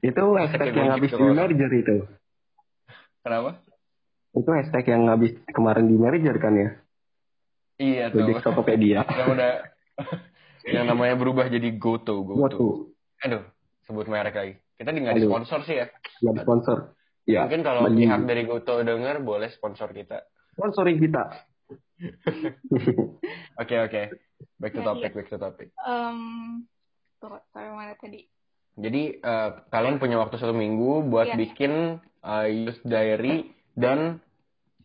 itu 0.02 0.24
hashtag 0.34 0.60
Hashtag 0.66 0.74
yang 0.74 0.88
gitu 0.88 0.94
habis 0.96 1.10
di 1.10 1.16
kalau- 1.16 1.36
merger 1.36 1.70
itu. 1.72 1.96
kenapa? 3.20 3.50
Itu 4.32 4.50
hashtag 4.50 4.84
yang 4.86 5.02
habis 5.06 5.32
kemarin 5.48 5.86
di 5.86 5.96
merger 5.96 6.36
kan 6.36 6.54
ya? 6.54 6.70
Iya 7.76 8.08
tuh. 8.08 8.24
Project 8.24 8.42
Tokopedia. 8.42 9.00
yang 9.20 9.28
udah 9.32 9.52
yang 10.66 10.84
namanya 10.88 11.14
berubah 11.14 11.46
jadi 11.46 11.68
GoTo, 11.76 12.24
GoTo. 12.24 12.90
Aduh, 13.22 13.42
sebut 13.84 14.06
merek 14.08 14.34
lagi. 14.34 14.54
Kita 14.76 14.92
di 14.92 15.00
nggak 15.00 15.16
di 15.16 15.24
sponsor 15.24 15.60
sih 15.64 15.76
ya. 15.80 15.86
yang 16.20 16.36
sponsor. 16.40 16.96
Ya, 17.26 17.42
Mungkin 17.42 17.66
kalau 17.66 17.90
mending 17.90 18.06
pihak 18.06 18.20
dari 18.22 18.42
Goto 18.46 18.80
denger 18.80 19.18
boleh 19.20 19.50
sponsor 19.50 19.90
kita. 19.90 20.22
sponsori 20.54 20.94
kita. 20.96 21.24
Oke 23.60 23.76
oke. 23.78 24.02
Back 24.56 24.72
to 24.72 24.82
topic, 24.84 25.10
back 25.12 25.28
to 25.28 25.36
topic. 25.36 25.68
Em, 25.80 26.18
tuh, 27.18 27.40
sampai 27.50 27.72
mana 27.72 27.96
tadi? 27.96 28.24
Jadi 28.76 29.16
eh, 29.16 29.50
kalian 29.66 29.96
punya 29.96 30.20
waktu 30.20 30.36
satu 30.36 30.52
minggu 30.52 31.08
buat 31.08 31.32
Iya. 31.32 31.36
bikin 31.36 31.72
eh, 32.22 32.46
youth 32.52 32.80
diary 32.84 33.48
dan 33.72 34.20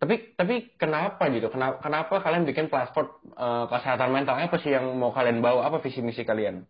tapi 0.01 0.33
tapi 0.33 0.73
kenapa 0.81 1.29
gitu? 1.29 1.53
Kenapa 1.53 1.77
kenapa 1.77 2.25
kalian 2.25 2.49
bikin 2.49 2.73
platform 2.73 3.13
eh, 3.37 3.65
kesehatan 3.69 4.09
mental 4.09 4.33
apa 4.33 4.57
sih 4.57 4.73
yang 4.73 4.97
mau 4.97 5.13
kalian 5.13 5.45
bawa? 5.45 5.69
Apa 5.69 5.77
visi 5.77 6.01
misi 6.01 6.25
kalian? 6.25 6.65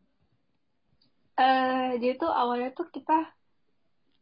Eh, 1.39 1.89
jadi 1.95 2.19
tuh 2.19 2.27
awalnya 2.27 2.75
tuh 2.75 2.91
kita 2.91 3.31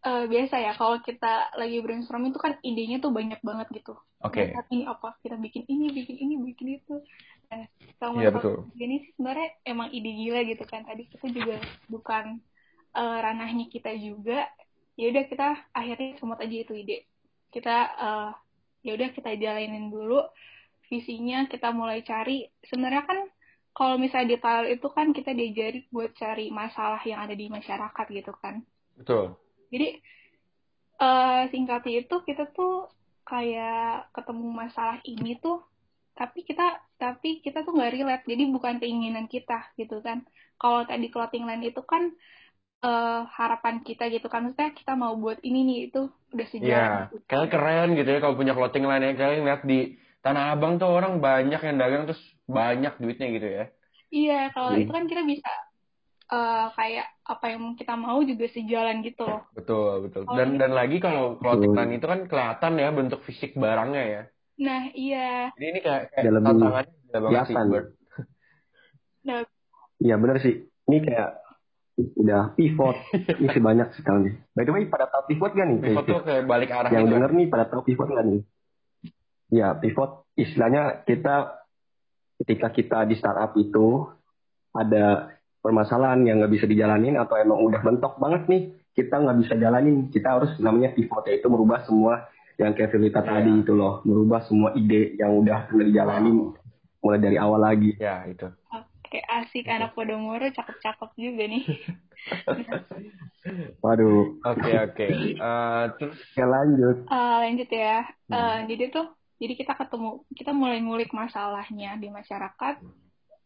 eh, 0.06 0.26
biasa 0.30 0.62
ya 0.62 0.78
kalau 0.78 1.02
kita 1.02 1.58
lagi 1.58 1.82
brainstorming 1.82 2.38
tuh 2.38 2.44
kan 2.46 2.54
idenya 2.62 3.02
tuh 3.02 3.10
banyak 3.10 3.42
banget 3.42 3.82
gitu. 3.82 3.98
Oke. 4.22 4.54
Nah, 4.54 4.62
ini 4.70 4.86
apa? 4.86 5.18
Kita 5.26 5.42
bikin 5.42 5.66
ini, 5.66 5.90
bikin 5.90 6.18
ini, 6.22 6.36
bikin 6.46 6.68
itu. 6.78 7.02
Nah, 7.50 7.66
sama 7.98 8.22
Iya, 8.22 8.30
betul. 8.30 8.70
ini 8.78 9.02
sih 9.02 9.12
sebenarnya 9.18 9.50
emang 9.66 9.90
ide 9.90 10.12
gila 10.14 10.46
gitu 10.46 10.64
kan. 10.70 10.86
Tadi 10.86 11.10
kita 11.10 11.34
juga 11.34 11.58
bukan 11.90 12.38
eh, 12.94 13.18
ranahnya 13.26 13.66
kita 13.74 13.90
juga. 13.98 14.46
Ya 14.94 15.10
udah 15.10 15.24
kita 15.26 15.48
akhirnya 15.74 16.14
semut 16.22 16.38
aja 16.38 16.58
itu 16.62 16.78
ide. 16.78 17.10
Kita 17.50 17.76
eh, 17.98 18.32
ya 18.86 18.96
udah 18.96 19.10
kita 19.12 19.36
jalanin 19.36 19.92
dulu 19.92 20.24
visinya, 20.90 21.46
kita 21.46 21.70
mulai 21.72 22.02
cari. 22.02 22.50
Sebenarnya 22.66 23.04
kan 23.06 23.20
kalau 23.76 23.96
misalnya 23.96 24.36
di 24.36 24.38
TAL 24.42 24.64
itu 24.68 24.88
kan 24.90 25.14
kita 25.14 25.32
diajari 25.32 25.86
buat 25.94 26.12
cari 26.18 26.50
masalah 26.50 27.00
yang 27.06 27.24
ada 27.24 27.38
di 27.38 27.48
masyarakat 27.48 28.06
gitu 28.10 28.34
kan. 28.42 28.66
Betul. 28.98 29.38
Jadi 29.70 30.02
eh 31.00 31.44
singkatnya 31.48 32.04
itu 32.04 32.16
kita 32.28 32.52
tuh 32.52 32.92
kayak 33.24 34.12
ketemu 34.12 34.48
masalah 34.52 35.00
ini 35.08 35.40
tuh 35.40 35.64
tapi 36.18 36.44
kita 36.44 36.84
tapi 37.00 37.40
kita 37.40 37.64
tuh 37.64 37.72
nggak 37.72 37.94
relate 37.96 38.26
jadi 38.28 38.44
bukan 38.52 38.84
keinginan 38.84 39.32
kita 39.32 39.72
gitu 39.80 40.04
kan 40.04 40.28
kalau 40.60 40.84
tadi 40.84 41.08
clothing 41.08 41.48
line 41.48 41.64
itu 41.64 41.80
kan 41.88 42.12
eh, 42.86 43.20
harapan 43.38 43.76
kita 43.88 44.04
gitu 44.14 44.28
kan 44.32 44.40
maksudnya 44.46 44.72
kita 44.80 44.92
mau 44.96 45.14
buat 45.24 45.40
ini 45.48 45.60
nih 45.68 45.78
itu 45.92 46.00
udah 46.34 46.48
Iya, 46.48 46.54
sejalan 46.54 46.92
gitu. 47.12 47.16
kalian 47.30 47.50
keren 47.54 47.88
gitu 47.98 48.10
ya 48.14 48.20
kalau 48.24 48.36
punya 48.40 48.54
clothing 48.58 48.86
line 48.90 49.04
ya. 49.08 49.12
Kalian 49.20 49.42
lihat 49.48 49.62
di 49.72 49.80
Tanah 50.24 50.44
Abang 50.52 50.74
tuh 50.82 50.90
orang 50.92 51.14
banyak 51.24 51.60
yang 51.64 51.76
dagang 51.80 52.04
terus 52.08 52.20
banyak 52.44 52.94
duitnya 53.02 53.28
gitu 53.36 53.48
ya. 53.48 53.64
iya 54.12 54.50
kalau 54.54 54.74
Hmm. 54.74 54.82
itu 54.84 54.92
kan 54.92 55.06
kita 55.12 55.22
bisa 55.32 55.50
eh, 56.34 56.66
kayak 56.78 57.08
apa 57.26 57.46
yang 57.54 57.64
kita 57.80 57.94
mau 57.98 58.20
juga 58.26 58.46
sejalan 58.56 58.98
gitu 59.08 59.22
loh 59.26 59.42
Betul, 59.58 59.92
betul. 60.10 60.24
Oh, 60.28 60.36
Dan 60.38 60.48
iya. 60.54 60.60
dan 60.62 60.72
lagi 60.80 60.98
kalau 61.06 61.24
clothing 61.42 61.74
line 61.78 61.94
itu 61.98 62.06
kan 62.12 62.20
kelihatan 62.32 62.74
ya 62.84 62.90
bentuk 62.94 63.20
fisik 63.28 63.52
barangnya 63.58 64.04
ya. 64.16 64.22
nah 64.60 64.82
iya 64.92 65.52
Jadi 65.56 65.66
ini 65.72 65.80
kayak, 65.86 66.04
kayak 66.14 66.32
lebih 66.36 66.46
tantangannya 66.48 66.94
gila 67.08 67.20
banget 67.26 67.44
sih, 67.50 67.56
nah 69.24 69.44
Iya 70.00 70.16
benar 70.22 70.38
sih. 70.46 70.56
Ini 70.88 70.98
kayak 71.06 71.30
udah 72.16 72.56
pivot. 72.56 72.98
Ini 73.40 73.48
sih 73.52 73.64
banyak 73.64 73.88
sekali 73.96 74.20
nih. 74.30 74.34
By 74.56 74.64
the 74.64 74.74
way, 74.74 74.84
pada 74.88 75.06
tahu 75.12 75.24
pivot 75.32 75.52
gak 75.52 75.68
nih? 75.68 75.80
Pivot 75.84 76.06
tuh 76.08 76.22
ke 76.24 76.34
balik 76.48 76.70
arah 76.72 76.90
Yang 76.90 77.06
denger 77.12 77.32
nih 77.36 77.48
pada 77.48 77.66
tahu 77.68 77.82
pivot 77.84 78.08
gak 78.10 78.26
nih? 78.26 78.42
Ya, 79.50 79.74
pivot 79.76 80.30
istilahnya 80.38 81.04
kita 81.04 81.60
ketika 82.40 82.68
kita 82.72 82.98
di 83.04 83.20
startup 83.20 83.52
itu 83.60 84.08
ada 84.72 85.36
permasalahan 85.60 86.24
yang 86.24 86.40
nggak 86.40 86.54
bisa 86.56 86.66
dijalanin 86.70 87.20
atau 87.20 87.36
emang 87.36 87.60
udah 87.60 87.84
mentok 87.84 88.16
banget 88.16 88.48
nih 88.48 88.62
kita 88.96 89.20
nggak 89.20 89.38
bisa 89.44 89.54
jalanin 89.60 90.08
kita 90.08 90.40
harus 90.40 90.56
namanya 90.64 90.96
pivot 90.96 91.28
yaitu 91.28 91.52
merubah 91.52 91.84
semua 91.84 92.32
yang 92.56 92.72
kayak 92.72 92.96
Firlita 92.96 93.20
Iya. 93.24 93.28
tadi 93.44 93.52
itu 93.60 93.74
loh 93.76 94.00
merubah 94.08 94.40
semua 94.48 94.72
ide 94.76 95.20
yang 95.20 95.36
udah 95.36 95.68
pernah 95.68 95.86
dijalanin 95.88 96.56
mulai 97.00 97.20
dari 97.20 97.36
awal 97.36 97.60
lagi 97.60 97.96
Ya, 98.00 98.24
itu. 98.24 98.48
Oke 99.10 99.20
asik 99.38 99.66
anak 99.74 99.90
Podomoro 99.98 100.46
cakep-cakep 100.54 101.10
juga 101.18 101.44
nih 101.50 101.64
waduh 103.84 104.38
Oke, 104.46 104.72
oke. 104.86 105.08
Eh, 105.40 105.84
terus 106.00 106.20
ya 106.38 106.46
lanjut 106.48 106.98
Eh, 107.12 107.36
lanjut 107.44 107.70
ya. 107.74 108.06
Eh, 108.30 108.30
Hmm. 108.30 108.68
jadi 108.70 108.84
tuh, 108.94 109.06
jadi 109.42 109.54
kita 109.60 109.74
ketemu, 109.80 110.10
kita 110.38 110.52
mulai 110.54 110.78
ngulik 110.86 111.10
masalahnya 111.22 111.90
di 112.02 112.08
masyarakat 112.18 112.76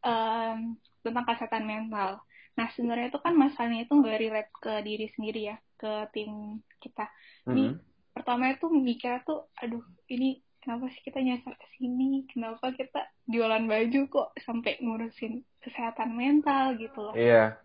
em, 0.07 0.57
tentang 1.03 1.25
kesehatan 1.29 1.63
mental. 1.73 2.09
Nah, 2.57 2.67
sebenarnya 2.75 3.07
itu 3.11 3.19
kan 3.25 3.33
masalahnya 3.43 3.79
itu 3.85 3.93
nggak 3.99 4.17
relate 4.23 4.51
ke 4.63 4.71
diri 4.87 5.05
sendiri 5.15 5.39
ya, 5.51 5.55
ke 5.79 5.87
tim 6.13 6.29
kita. 6.83 7.03
Ini 7.51 7.61
mm, 7.65 7.75
pertama 8.15 8.43
itu 8.53 8.65
mikir 8.89 9.11
tuh, 9.27 9.37
aduh, 9.61 9.83
ini 10.13 10.25
kenapa 10.63 10.87
sih 10.95 11.03
kita 11.03 11.19
nyasar 11.19 11.59
ke 11.59 11.67
sini? 11.75 12.23
Kenapa 12.31 12.71
kita 12.71 13.03
jualan 13.27 13.67
baju 13.67 14.01
kok 14.07 14.29
sampai 14.47 14.79
ngurusin 14.79 15.43
kesehatan 15.63 16.15
mental 16.15 16.75
gitu 16.75 16.99
loh 16.99 17.15
iya. 17.15 17.55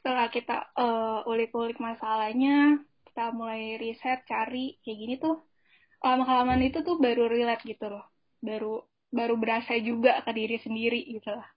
setelah 0.00 0.32
kita 0.32 0.72
eh, 0.80 1.20
ulik-ulik 1.28 1.76
masalahnya, 1.76 2.80
kita 3.08 3.36
mulai 3.36 3.76
riset, 3.76 4.24
cari 4.24 4.80
kayak 4.80 4.96
gini 4.96 5.14
tuh 5.20 5.44
halaman-halaman 6.00 6.64
itu 6.72 6.80
tuh 6.80 6.96
baru 6.96 7.28
relate 7.28 7.68
gitu 7.68 7.92
loh, 7.92 8.08
baru 8.40 8.80
baru 9.12 9.36
berasa 9.36 9.76
juga 9.76 10.24
ke 10.24 10.32
diri 10.32 10.56
sendiri 10.56 11.04
gitu 11.04 11.36
lah. 11.36 11.48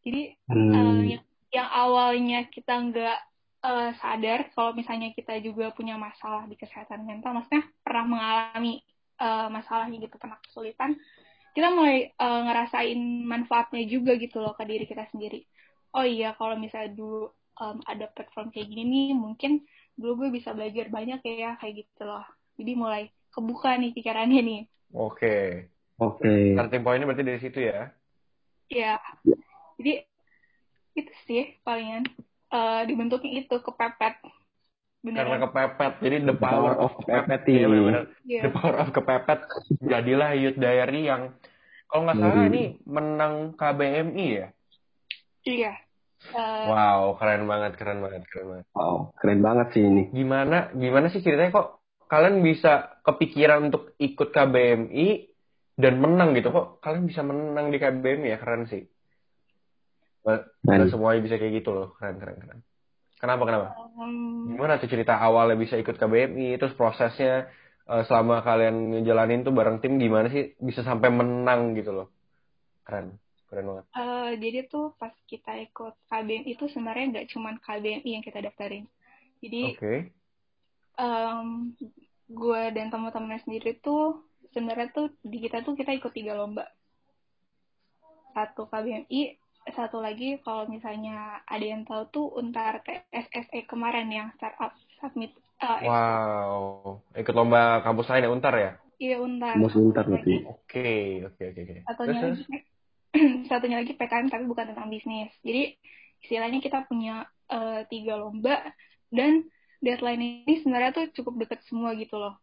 Jadi 0.00 0.32
eh, 0.32 0.48
Hmm, 0.48 1.04
yang, 1.04 1.24
yang 1.52 1.68
awalnya 1.68 2.48
kita 2.48 2.72
nggak 2.88 3.18
eh, 3.60 3.90
sadar 4.00 4.48
kalau 4.56 4.72
misalnya 4.72 5.12
kita 5.12 5.36
juga 5.44 5.72
punya 5.76 6.00
masalah 6.00 6.48
di 6.48 6.56
kesehatan 6.56 7.04
mental, 7.04 7.36
maksudnya 7.36 7.64
pernah 7.84 8.04
mengalami 8.08 8.80
eh, 9.20 9.48
masalahnya 9.52 9.96
gitu, 10.00 10.16
pernah 10.16 10.40
kesulitan, 10.40 10.96
kita 11.52 11.68
mulai 11.72 12.10
eh, 12.12 12.40
ngerasain 12.48 13.00
manfaatnya 13.26 13.84
juga 13.84 14.16
gitu 14.16 14.40
loh 14.40 14.56
ke 14.56 14.64
diri 14.64 14.84
kita 14.88 15.04
sendiri. 15.12 15.44
Oh 15.90 16.06
iya, 16.06 16.32
kalau 16.38 16.54
misalnya 16.54 16.94
dulu 16.94 17.34
em, 17.58 17.82
ada 17.82 18.06
platform 18.14 18.54
kayak 18.54 18.70
gini 18.70 18.84
nih, 18.86 19.08
mungkin 19.10 19.66
dulu 19.98 20.24
gue 20.24 20.38
bisa 20.38 20.54
belajar 20.54 20.86
banyak 20.86 21.18
ya 21.26 21.58
kayak 21.58 21.82
gitu 21.82 22.02
loh. 22.06 22.22
Jadi 22.54 22.72
mulai 22.78 23.02
kebuka 23.34 23.74
nih 23.74 23.90
pikirannya 23.90 24.40
nih. 24.40 24.62
Oke. 24.94 25.66
oke 25.98 26.30
Starting 26.54 26.82
pointnya 26.86 27.06
berarti 27.10 27.24
dari 27.26 27.40
situ 27.42 27.58
ya. 27.58 27.90
Ya, 28.70 29.02
jadi 29.82 30.06
itu 30.94 31.12
sih 31.26 31.58
palingan 31.66 32.06
eh, 32.50 32.82
dibentuknya 32.84 33.30
itu 33.40 33.56
kepepet. 33.56 34.14
Karena 35.00 35.24
Beneran. 35.24 35.40
kepepet. 35.46 35.92
Jadi 35.98 36.16
the 36.22 36.36
power 36.36 36.76
of 36.76 36.92
kepepet. 36.94 37.40
ini. 37.42 37.56
Iya, 37.56 37.66
benar-benar. 37.66 38.04
Iya. 38.22 38.40
The 38.44 38.50
power 38.52 38.76
of 38.76 38.88
kepepet. 38.90 39.40
Jadilah 39.80 40.30
Youth 40.34 40.58
Diary 40.58 41.02
yang 41.04 41.22
kalau 41.86 42.02
nggak 42.04 42.18
salah 42.18 42.36
Hmm. 42.36 42.48
ini 42.48 42.62
menang 42.84 43.34
KBMI 43.54 44.26
ya. 44.30 44.46
Iya. 45.42 45.72
Eh, 46.20 46.64
Wow, 46.68 47.16
keren 47.16 47.48
banget, 47.48 47.74
keren 47.74 47.98
banget, 47.98 48.28
keren 48.28 48.46
banget. 48.50 48.66
wow 48.70 49.08
keren 49.16 49.40
banget 49.40 49.72
sih 49.72 49.80
ini 49.80 50.12
Gimana, 50.12 50.68
gimana 50.70 51.08
sih 51.08 51.24
ceritanya 51.24 51.48
kok 51.50 51.80
kalian 52.06 52.44
bisa 52.44 53.00
kepikiran 53.00 53.72
untuk 53.72 53.96
ikut 53.96 54.28
KBMI 54.28 55.08
dan 55.74 55.96
menang 55.96 56.36
gitu 56.36 56.52
kok 56.52 56.76
kalian 56.78 57.08
bisa 57.08 57.24
menang 57.24 57.72
di 57.72 57.80
KBMI 57.80 58.28
ya 58.28 58.38
keren 58.38 58.68
sih. 58.68 58.84
Nggak 60.20 60.40
Dan- 60.60 60.76
nggak 60.80 60.90
semuanya 60.92 61.20
bisa 61.24 61.36
kayak 61.40 61.54
gitu 61.64 61.70
loh, 61.72 61.88
keren, 61.96 62.16
keren, 62.20 62.36
keren. 62.40 62.60
Kenapa, 63.20 63.42
kenapa? 63.44 63.66
Gimana 64.48 64.80
tuh 64.80 64.88
cerita 64.88 65.20
awalnya 65.20 65.56
bisa 65.56 65.76
ikut 65.76 65.96
KBMI, 65.96 66.56
terus 66.56 66.72
prosesnya 66.72 67.48
eh, 67.90 68.02
selama 68.06 68.40
kalian 68.40 68.96
ngejalanin 68.96 69.42
tuh 69.42 69.52
bareng 69.52 69.82
tim 69.82 69.98
gimana 69.98 70.30
sih 70.30 70.54
bisa 70.56 70.80
sampai 70.80 71.10
menang 71.12 71.74
gitu 71.76 71.90
loh. 71.92 72.08
Keren, 72.86 73.18
keren 73.50 73.64
banget. 73.66 73.84
eh, 73.90 74.30
jadi 74.40 74.58
tuh 74.70 74.94
pas 74.96 75.12
kita 75.26 75.58
ikut 75.66 75.94
KBMI 76.08 76.54
itu 76.54 76.64
sebenarnya 76.70 77.04
nggak 77.12 77.28
cuman 77.34 77.54
KBMI 77.60 78.10
yang 78.20 78.24
kita 78.24 78.40
daftarin. 78.40 78.86
Jadi 79.40 79.62
Oke. 79.76 79.94
em, 80.96 81.74
gue 82.30 82.62
dan 82.70 82.86
teman-teman 82.88 83.40
sendiri 83.42 83.74
tuh 83.82 84.22
sebenarnya 84.54 84.92
tuh 84.94 85.10
di 85.24 85.42
kita 85.42 85.64
tuh 85.66 85.74
kita 85.74 85.90
ikut 85.96 86.12
tiga 86.14 86.38
lomba. 86.38 86.68
Satu 88.30 88.70
KBMI, 88.70 89.20
satu 89.68 90.00
lagi 90.00 90.40
kalau 90.40 90.64
misalnya 90.66 91.44
ada 91.44 91.64
yang 91.64 91.84
tahu 91.84 92.08
tuh 92.08 92.26
Untar 92.40 92.80
TSSE 92.80 93.68
kemarin 93.68 94.08
yang 94.08 94.28
startup 94.40 94.72
submit 94.98 95.36
eh, 95.60 95.84
Wow, 95.84 97.04
ikut 97.12 97.34
lomba 97.36 97.84
kampus 97.84 98.08
lain 98.08 98.24
ya 98.24 98.30
Untar 98.32 98.54
ya? 98.56 98.72
Iya 99.00 99.16
Untar. 99.20 99.56
mau 99.56 99.68
sebentar 99.72 100.04
berarti 100.04 100.44
Oke, 100.48 101.24
oke, 101.24 101.42
oke, 101.52 101.60
oke. 101.60 101.74
Satunya 101.84 102.20
lagi 102.24 102.44
satunya 103.50 103.76
lagi 103.80 103.92
PKM 103.96 104.28
tapi 104.32 104.44
bukan 104.48 104.72
tentang 104.72 104.88
bisnis. 104.88 105.32
Jadi 105.44 105.76
istilahnya 106.24 106.60
kita 106.64 106.84
punya 106.88 107.28
eh, 107.48 107.84
tiga 107.88 108.16
lomba 108.16 108.72
dan 109.12 109.44
deadline 109.80 110.44
ini 110.48 110.54
sebenarnya 110.60 110.90
tuh 110.92 111.06
cukup 111.20 111.44
deket 111.44 111.60
semua 111.68 111.96
gitu 111.96 112.16
loh. 112.16 112.36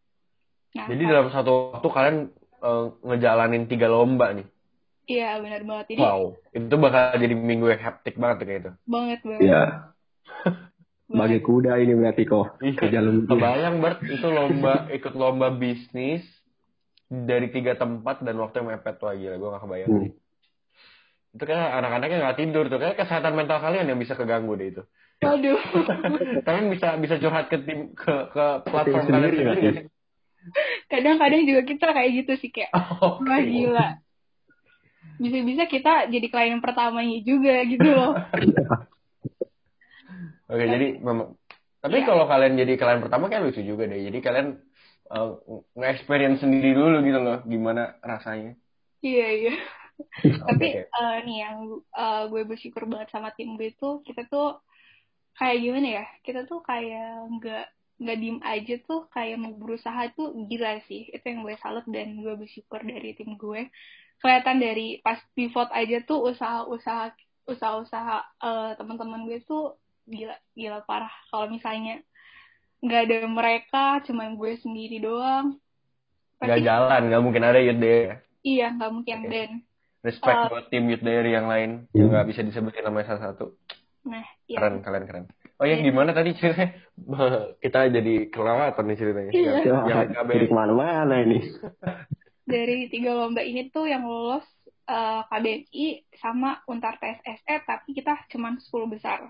Nah, 0.74 0.86
Jadi 0.90 1.02
dalam 1.06 1.30
satu 1.30 1.74
waktu 1.78 1.88
kalian 1.88 2.18
eh, 2.62 2.86
ngejalanin 3.02 3.64
tiga 3.66 3.86
lomba 3.90 4.34
nih. 4.34 4.46
Iya 5.08 5.40
benar 5.40 5.64
banget. 5.64 5.86
Jadi 5.96 6.00
Wow, 6.00 6.20
itu 6.52 6.74
bakal 6.76 7.16
jadi 7.16 7.34
minggu 7.34 7.66
yang 7.72 7.82
hektik 7.82 8.14
banget 8.14 8.36
kayak 8.44 8.60
itu. 8.60 8.70
banget 8.84 9.20
banget. 9.24 9.42
ya 9.42 9.62
Bagi 11.08 11.40
kuda 11.40 11.80
ini 11.80 11.96
berarti 11.96 12.22
kok. 12.28 12.60
Iya. 12.60 12.76
Kerja 12.76 12.98
lu. 13.00 13.24
Kebayang 13.24 13.80
Bert 13.80 14.04
itu 14.14 14.28
lomba 14.28 14.86
ikut 14.92 15.14
lomba 15.16 15.48
bisnis 15.48 16.20
dari 17.08 17.48
tiga 17.48 17.72
tempat 17.72 18.20
dan 18.20 18.36
waktu 18.36 18.60
yang 18.60 18.68
mepet 18.76 19.00
lagi 19.00 19.24
lah 19.26 19.36
gue 19.40 19.48
gak 19.48 19.64
kebayang 19.64 19.88
Hmm. 19.88 20.10
Itu 21.28 21.44
kayak 21.44 21.68
anak-anaknya 21.80 22.16
nggak 22.24 22.38
tidur 22.40 22.64
tuh 22.68 22.80
kayak 22.80 22.96
kesehatan 22.96 23.36
mental 23.36 23.60
kalian 23.60 23.88
yang 23.88 24.00
bisa 24.00 24.16
keganggu 24.16 24.56
deh 24.56 24.68
itu. 24.72 24.82
Waduh. 25.18 25.60
Kalian 26.46 26.66
bisa 26.72 26.94
bisa 26.96 27.14
curhat 27.18 27.52
ke 27.52 27.58
tim 27.68 27.92
ke 27.92 28.14
ke 28.32 28.44
platform 28.64 29.04
kalian 29.06 29.32
sendiri? 29.34 29.80
Kadang-kadang 30.88 31.42
juga 31.44 31.62
kita 31.68 31.86
kayak 31.92 32.10
gitu 32.24 32.32
sih 32.40 32.50
kayak 32.54 32.72
Oh, 32.72 33.20
wah 33.20 33.40
gila. 33.44 33.88
Bisa-bisa 35.18 35.66
kita 35.66 36.06
jadi 36.06 36.26
klien 36.30 36.62
pertamanya 36.62 37.18
juga 37.26 37.66
gitu 37.66 37.88
loh. 37.90 38.14
Oke, 40.48 40.64
jadi 40.64 40.86
memang 41.02 41.36
tapi 41.78 42.02
Iya. 42.02 42.06
kalau 42.10 42.24
kalian 42.26 42.58
jadi 42.58 42.74
klien 42.74 43.00
pertama 43.04 43.30
kan 43.30 43.44
lucu 43.46 43.62
juga 43.62 43.86
deh. 43.86 44.02
Jadi 44.02 44.18
kalian 44.18 44.48
uh, 45.14 45.38
nge-experience 45.78 46.42
sendiri 46.42 46.74
dulu 46.74 46.98
gitu 47.06 47.20
loh 47.22 47.38
gimana 47.46 47.94
rasanya. 48.02 48.58
Iya 49.04 49.26
iya. 49.38 49.54
Tapi 50.48 50.66
eh, 50.86 51.16
nih 51.26 51.36
yang 51.42 51.58
eh, 51.94 52.22
gue 52.30 52.42
bersyukur 52.46 52.86
banget 52.90 53.14
sama 53.14 53.30
tim 53.34 53.54
gue 53.58 53.74
tuh 53.78 54.02
kita 54.06 54.26
tuh 54.26 54.58
kayak 55.38 55.58
gimana 55.62 55.88
ya? 56.02 56.04
Kita 56.26 56.40
tuh 56.50 56.60
kayak 56.66 57.30
nggak 57.38 57.64
nggak 57.98 58.16
diem 58.22 58.38
aja 58.46 58.74
tuh 58.86 59.10
kayak 59.10 59.36
mau 59.42 59.54
berusaha 59.54 60.02
tuh 60.18 60.34
gila 60.50 60.82
sih. 60.90 61.10
Itu 61.14 61.24
yang 61.30 61.46
gue 61.46 61.54
salut 61.62 61.86
dan 61.90 62.18
gue 62.22 62.34
bersyukur 62.34 62.82
dari 62.82 63.14
tim 63.14 63.38
gue. 63.38 63.70
Kelihatan 64.18 64.58
dari 64.58 64.98
pas 64.98 65.18
pivot 65.32 65.70
aja 65.70 66.02
tuh 66.02 66.26
usaha-usaha 66.28 67.14
usaha-usaha 67.46 68.16
eh, 68.38 68.70
teman-teman 68.76 69.24
gue 69.24 69.38
tuh 69.42 69.78
gila 70.04 70.34
gila 70.52 70.82
parah. 70.82 71.12
Kalau 71.30 71.46
misalnya 71.48 72.02
nggak 72.78 73.02
ada 73.06 73.16
mereka, 73.26 73.84
cuma 74.04 74.30
gue 74.30 74.52
sendiri 74.58 74.98
doang. 74.98 75.58
Nggak 76.38 76.58
Pasti 76.58 76.66
jalan, 76.66 77.00
nggak 77.10 77.22
mungkin 77.22 77.42
ada 77.42 77.58
Youth 77.58 77.80
Day. 77.80 77.98
ya. 78.00 78.14
iya 78.40 78.66
nggak 78.70 78.92
mungkin 78.94 79.18
Oke. 79.18 79.30
dan 79.30 79.50
Respect 79.98 80.30
Uh, 80.30 80.46
buat 80.46 80.66
tim 80.70 80.86
Youth 80.86 81.02
Diary 81.02 81.34
yang 81.34 81.50
lain 81.50 81.90
yang 81.90 82.06
nggak 82.08 82.30
bisa 82.30 82.46
disebutin 82.46 82.86
namanya 82.86 83.10
satu-satu. 83.12 83.50
nah 84.06 84.22
iya 84.46 84.56
Keren, 84.62 84.78
keren, 84.80 85.04
keren. 85.04 85.24
Oh 85.58 85.66
ya, 85.66 85.74
Iya. 85.74 85.90
gimana 85.90 86.14
tadi 86.14 86.38
ceritanya? 86.38 86.70
Kita 87.66 87.90
jadi 87.90 88.30
kelewatan 88.30 88.84
nih 88.86 88.96
ceritanya. 88.96 89.30
Iya. 89.34 89.52
Yang, 89.66 89.78
yang 89.90 90.26
Jadi 90.30 90.46
ke 90.46 90.54
mana-mana 90.54 91.14
ini. 91.18 91.38
dari 92.48 92.88
tiga 92.88 93.12
lomba 93.12 93.44
ini 93.44 93.68
tuh 93.68 93.84
yang 93.84 94.08
lolos 94.08 94.44
eh, 94.88 95.20
KBMI 95.28 95.86
sama 96.16 96.64
Untar 96.64 96.96
TSSE 96.96 97.60
tapi 97.62 97.92
kita 97.92 98.16
cuman 98.32 98.56
10 98.58 98.88
besar. 98.88 99.28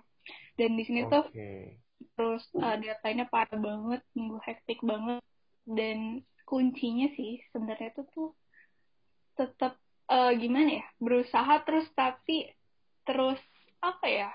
Dan 0.55 0.79
di 0.79 0.87
sini 0.87 1.03
tuh 1.05 1.27
Oke. 1.27 1.83
terus 2.15 2.47
eh, 2.55 2.77
deadline-nya 2.79 3.27
parah 3.27 3.59
banget 3.59 4.03
minggu 4.15 4.39
hektik 4.41 4.79
banget. 4.81 5.19
Dan 5.67 6.23
kuncinya 6.47 7.11
sih 7.13 7.43
sebenarnya 7.51 7.93
tuh 7.93 8.07
tuh 8.09 8.31
tetap 9.35 9.75
eh, 10.09 10.33
gimana 10.39 10.79
ya 10.79 10.87
berusaha 10.97 11.61
terus 11.67 11.91
tapi 11.93 12.49
terus 13.03 13.39
apa 13.83 14.07
ya? 14.07 14.31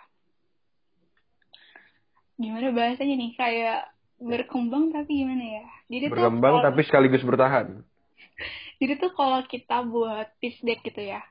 Gimana 2.35 2.73
bahasanya 2.73 3.15
nih? 3.15 3.31
Kayak 3.37 3.79
berkembang 4.19 4.91
tapi 4.91 5.23
gimana 5.23 5.43
ya? 5.61 5.65
Jadi 5.87 6.05
tuh 6.09 6.13
Berkembang 6.17 6.55
kalau- 6.59 6.65
tapi 6.65 6.81
sekaligus 6.83 7.23
bertahan. 7.23 7.83
Jadi 8.83 8.99
tuh 8.99 9.15
kalau 9.15 9.39
kita 9.47 9.87
buat 9.87 10.27
pitch 10.43 10.59
deck 10.67 10.83
gitu 10.83 10.99
ya 10.99 11.23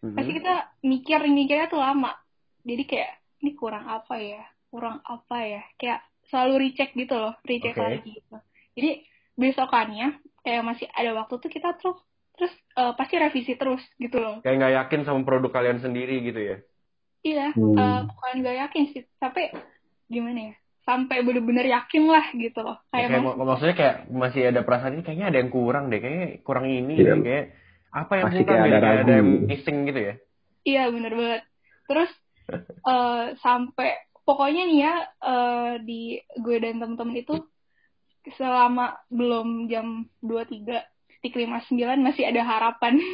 Mhm. 0.00 0.16
pasti 0.16 0.32
kita 0.32 0.54
mikir 0.80 1.20
mikirnya 1.28 1.68
tuh 1.68 1.80
lama 1.80 2.16
jadi 2.64 2.82
kayak 2.88 3.12
ini 3.44 3.52
kurang 3.52 3.84
apa 3.84 4.16
ya 4.16 4.40
kurang 4.72 5.04
apa 5.04 5.36
ya 5.44 5.62
kayak 5.76 6.00
selalu 6.32 6.68
recheck 6.68 6.96
gitu 6.96 7.12
loh 7.12 7.36
recheck 7.44 7.76
Oke. 7.76 7.84
lagi 7.84 8.08
gitu 8.16 8.36
jadi 8.72 8.90
besokannya 9.36 10.06
kayak 10.40 10.62
masih 10.64 10.88
ada 10.92 11.12
waktu 11.12 11.34
tuh 11.40 11.50
kita 11.52 11.76
terus 11.76 12.00
terus 12.34 12.52
eh, 12.52 12.92
pasti 12.96 13.14
revisi 13.20 13.52
terus 13.54 13.84
gitu 14.00 14.16
loh 14.18 14.40
Kayak 14.40 14.56
nggak 14.60 14.74
yakin 14.80 15.00
sama 15.04 15.20
produk 15.22 15.50
kalian 15.52 15.78
sendiri 15.78 16.24
gitu 16.24 16.40
ya. 16.40 16.56
iya 17.24 17.48
Hmm. 17.52 17.76
eh, 17.76 18.00
bukan 18.08 18.34
gak 18.44 18.56
yakin 18.68 18.84
sih 18.92 19.02
tapi 19.16 19.52
gimana 20.08 20.52
ya 20.52 20.54
sampai 20.84 21.24
bener-bener 21.24 21.64
yakin 21.64 22.04
lah 22.12 22.26
gitu 22.36 22.60
loh 22.60 22.76
Ya, 22.92 23.08
kayak 23.08 23.08
kayak 23.08 23.22
masih 23.24 23.36
mak- 23.36 23.48
maksudnya 23.48 23.76
kayak 23.76 23.96
masih 24.12 24.42
ada 24.52 24.60
perasaan 24.62 24.94
ini 24.94 25.02
kayaknya 25.02 25.26
ada 25.32 25.38
yang 25.40 25.50
kurang 25.50 25.84
deh, 25.90 25.98
kayaknya 25.98 26.28
kurang 26.44 26.66
ini 26.68 26.94
deh, 27.00 27.18
kayak 27.24 27.44
apa 27.90 28.12
yang 28.20 28.26
Pasti 28.30 28.42
kurang 28.44 28.54
kayak 28.54 28.64
deh, 28.64 28.76
ada 28.76 28.86
kayak 28.86 29.02
ada 29.02 29.12
yang 29.18 29.30
missing 29.48 29.78
gitu 29.88 30.00
ya. 30.00 30.14
Iya 30.64 30.82
bener 30.94 31.12
banget. 31.16 31.42
Terus 31.88 32.10
eh, 32.92 33.24
sampai 33.40 33.88
pokoknya 34.22 34.62
nih 34.68 34.78
ya 34.78 34.94
eh, 35.24 35.72
di 35.82 36.00
gue 36.38 36.56
dan 36.62 36.78
temen-temen 36.78 37.16
itu 37.18 37.34
selama 38.36 38.96
belum 39.12 39.68
jam 39.68 40.08
23 40.24 40.80
titik 41.20 41.34
59 41.40 42.04
masih 42.04 42.24
ada 42.28 42.40
harapan. 42.44 43.00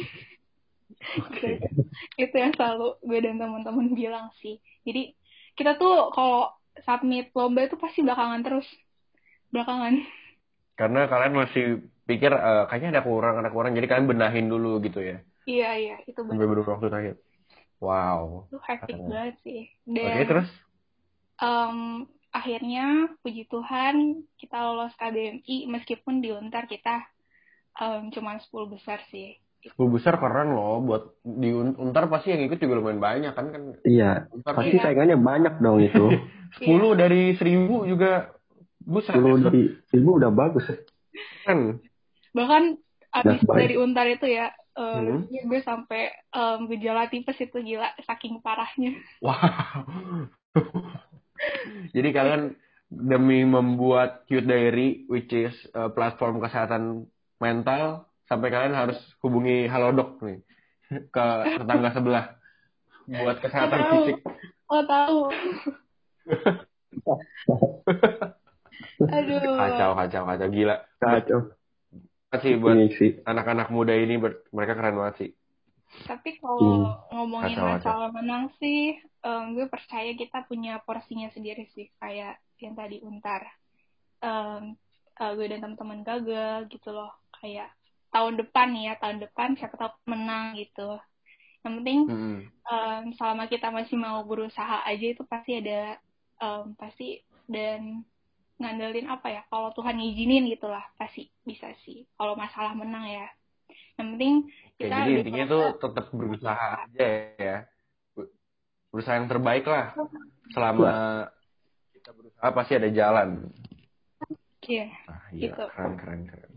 Oke. 1.25 1.57
itu 2.19 2.35
yang 2.35 2.53
selalu 2.53 2.99
gue 3.01 3.19
dan 3.23 3.41
temen-temen 3.41 3.87
bilang 3.97 4.29
sih. 4.37 4.61
Jadi 4.85 5.15
kita 5.57 5.75
tuh 5.75 6.13
kalau 6.13 6.53
submit 6.85 7.31
lomba 7.37 7.67
itu 7.67 7.75
pasti 7.79 7.99
belakangan 8.05 8.41
terus. 8.45 8.67
Belakangan. 9.53 9.93
Karena 10.79 10.99
kalian 11.11 11.33
masih 11.37 11.63
pikir 12.09 12.31
eh, 12.33 12.63
kayaknya 12.69 12.89
ada 12.99 13.03
kurang, 13.05 13.35
ada 13.39 13.49
kurang, 13.53 13.71
jadi 13.77 13.87
kalian 13.87 14.09
benahin 14.09 14.47
dulu 14.49 14.81
gitu 14.83 14.99
ya. 15.03 15.21
Iya 15.45 15.69
iya 15.77 15.95
itu 16.05 16.21
Sampai 16.21 16.45
bener. 16.45 16.49
beberapa 16.49 16.69
waktu 16.77 16.87
terakhir. 16.93 17.15
Wow. 17.81 18.45
Itu 18.49 18.57
hektik 18.61 18.97
banget 19.09 19.35
sih. 19.41 19.61
Oke, 19.97 20.21
Dan 20.21 20.25
terus? 20.29 20.49
em, 21.41 21.77
akhirnya 22.31 22.85
puji 23.25 23.43
Tuhan 23.49 23.95
kita 24.39 24.57
lolos 24.69 24.93
KBMI 24.95 25.67
meskipun 25.67 26.21
di 26.23 26.29
Untar 26.31 26.69
kita 26.69 27.01
em, 27.81 28.13
cuma 28.13 28.37
10 28.37 28.69
besar 28.69 29.01
sih. 29.09 29.40
10 29.63 29.77
besar 29.89 30.17
keren 30.17 30.51
loh 30.51 30.79
buat 30.79 31.03
di 31.21 31.49
Un- 31.49 31.77
Untar 31.77 32.05
pasti 32.05 32.29
yang 32.29 32.41
ikut 32.41 32.57
juga 32.57 32.75
lumayan 32.75 32.97
banyak 32.97 33.31
kan 33.31 33.47
kan 33.47 33.63
Iya. 33.81 34.25
Untar 34.29 34.53
Pasti 34.55 34.73
Iya. 34.73 34.83
saingannya 34.83 35.17
banyak 35.17 35.53
dong 35.57 35.79
itu. 35.79 36.05
10 36.57 36.67
dari 36.95 37.33
1000 37.33 37.69
juga 37.85 38.33
buset 38.81 39.13
10 39.13 39.45
dari 39.45 39.61
ibu 39.91 40.09
udah 40.17 40.29
bagus. 40.29 40.65
kan 41.43 41.77
Bahkan 42.31 42.63
abis 43.11 43.39
That's 43.39 43.45
dari 43.45 43.75
Untar 43.75 44.07
itu 44.07 44.25
ya 44.25 44.49
em, 44.71 45.27
Hmm. 45.27 45.27
gue 45.27 45.61
sampai 45.61 46.01
em, 46.27 46.59
gejala 46.67 47.05
tipes 47.05 47.37
itu 47.37 47.57
gila 47.57 47.91
saking 48.01 48.39
parahnya. 48.39 48.95
wow 49.19 49.37
jadi 51.91 52.09
kalian 52.09 52.43
demi 52.87 53.43
membuat 53.43 54.23
Cute 54.25 54.43
Diary 54.43 55.07
which 55.07 55.31
is 55.31 55.51
uh, 55.71 55.87
platform 55.89 56.39
kesehatan 56.39 57.07
mental 57.37 58.10
sampai 58.31 58.47
kalian 58.47 58.71
harus 58.73 58.95
hubungi 59.19 59.67
Halodoc 59.67 60.23
nih 60.23 60.39
ke 61.11 61.25
tetangga 61.57 61.91
sebelah 61.91 62.25
buat 63.03 63.37
kesehatan 63.37 63.75
Tahu. 63.77 63.91
fisik 63.91 64.17
Oh 64.65 64.83
tahu. 64.87 65.19
Aduh. 69.03 69.39
kacau 69.57 69.91
kacau 69.95 70.23
kacau 70.25 70.47
gila 70.47 70.75
Kacau. 70.95 71.39
Banget 72.31 72.39
sih 72.39 72.53
buat 72.55 72.75
sih. 72.95 73.11
anak-anak 73.21 73.67
muda 73.67 73.91
ini 73.91 74.15
ber- 74.15 74.47
mereka 74.49 74.73
keren 74.73 74.95
banget 74.95 75.15
sih 75.19 75.31
Tapi 76.07 76.39
kalau 76.39 76.55
Hmm. 76.55 76.87
ngomongin 77.11 77.51
Kacau, 77.51 77.67
kacau. 77.67 77.75
masalah 77.83 78.09
menang 78.15 78.43
sih, 78.55 78.95
em, 79.19 79.43
gue 79.51 79.67
percaya 79.67 80.15
kita 80.15 80.47
punya 80.47 80.79
porsinya 80.79 81.27
sendiri 81.27 81.67
sih, 81.67 81.91
kayak 81.99 82.39
yang 82.63 82.79
tadi 82.79 83.03
Untar. 83.03 83.43
Em, 84.23 84.79
eh, 85.11 85.31
gue 85.35 85.51
dan 85.51 85.59
teman-teman 85.59 85.99
gagal 86.01 86.71
gitu 86.71 86.95
loh, 86.95 87.11
kayak 87.35 87.67
tahun 88.13 88.33
depan 88.41 88.67
nih 88.75 88.83
ya, 88.91 88.93
tahun 89.01 89.17
depan 89.23 89.49
siapa 89.59 89.75
tahu 89.79 89.91
menang 90.11 90.55
gitu. 90.59 90.99
Yang 91.63 91.73
penting 91.81 91.99
Mm-mm. 92.09 92.37
em, 92.71 93.03
selama 93.17 93.43
kita 93.49 93.67
masih 93.73 93.97
mau 93.97 94.19
berusaha 94.27 94.77
aja 94.85 95.05
itu 95.13 95.23
pasti 95.27 95.51
ada 95.61 95.97
em, 96.43 96.63
pasti 96.77 97.23
dan 97.49 98.05
ngandelin 98.61 99.09
apa 99.09 99.27
ya 99.33 99.41
kalau 99.49 99.73
Tuhan 99.73 99.97
ngizinin 99.97 100.45
gitu 100.53 100.69
lah 100.69 100.85
pasti 100.93 101.33
bisa 101.41 101.73
sih 101.81 102.05
kalau 102.13 102.37
masalah 102.37 102.77
menang 102.77 103.09
ya 103.09 103.25
yang 103.97 104.13
penting 104.17 104.33
Ya, 104.81 104.89
kita 104.89 104.95
jadi 104.97 105.09
di 105.09 105.21
intinya 105.21 105.45
tuh 105.49 105.63
tetap 105.77 106.05
berusaha 106.13 106.65
aja 106.85 107.07
ya. 107.37 107.57
Ber- 108.17 108.33
Berusaha 108.89 109.15
yang 109.17 109.29
terbaik 109.29 109.65
lah. 109.69 109.93
Selama 110.53 110.89
kita 111.93 112.09
berusaha 112.17 112.47
pasti 112.49 112.73
ada 112.81 112.89
jalan. 112.89 113.29
Iya, 114.65 114.85
Ah, 115.09 115.21
iya, 115.33 115.53
Gitu. 115.53 115.63
keren, 115.73 115.93
keren, 116.01 116.21
keren. 116.29 116.50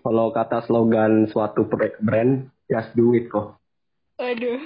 Kalau 0.00 0.30
kata 0.30 0.62
slogan 0.64 1.26
suatu 1.26 1.66
brand, 2.00 2.46
just 2.70 2.94
do 2.94 3.10
it 3.12 3.26
kok. 3.26 3.58
waduh 4.20 4.60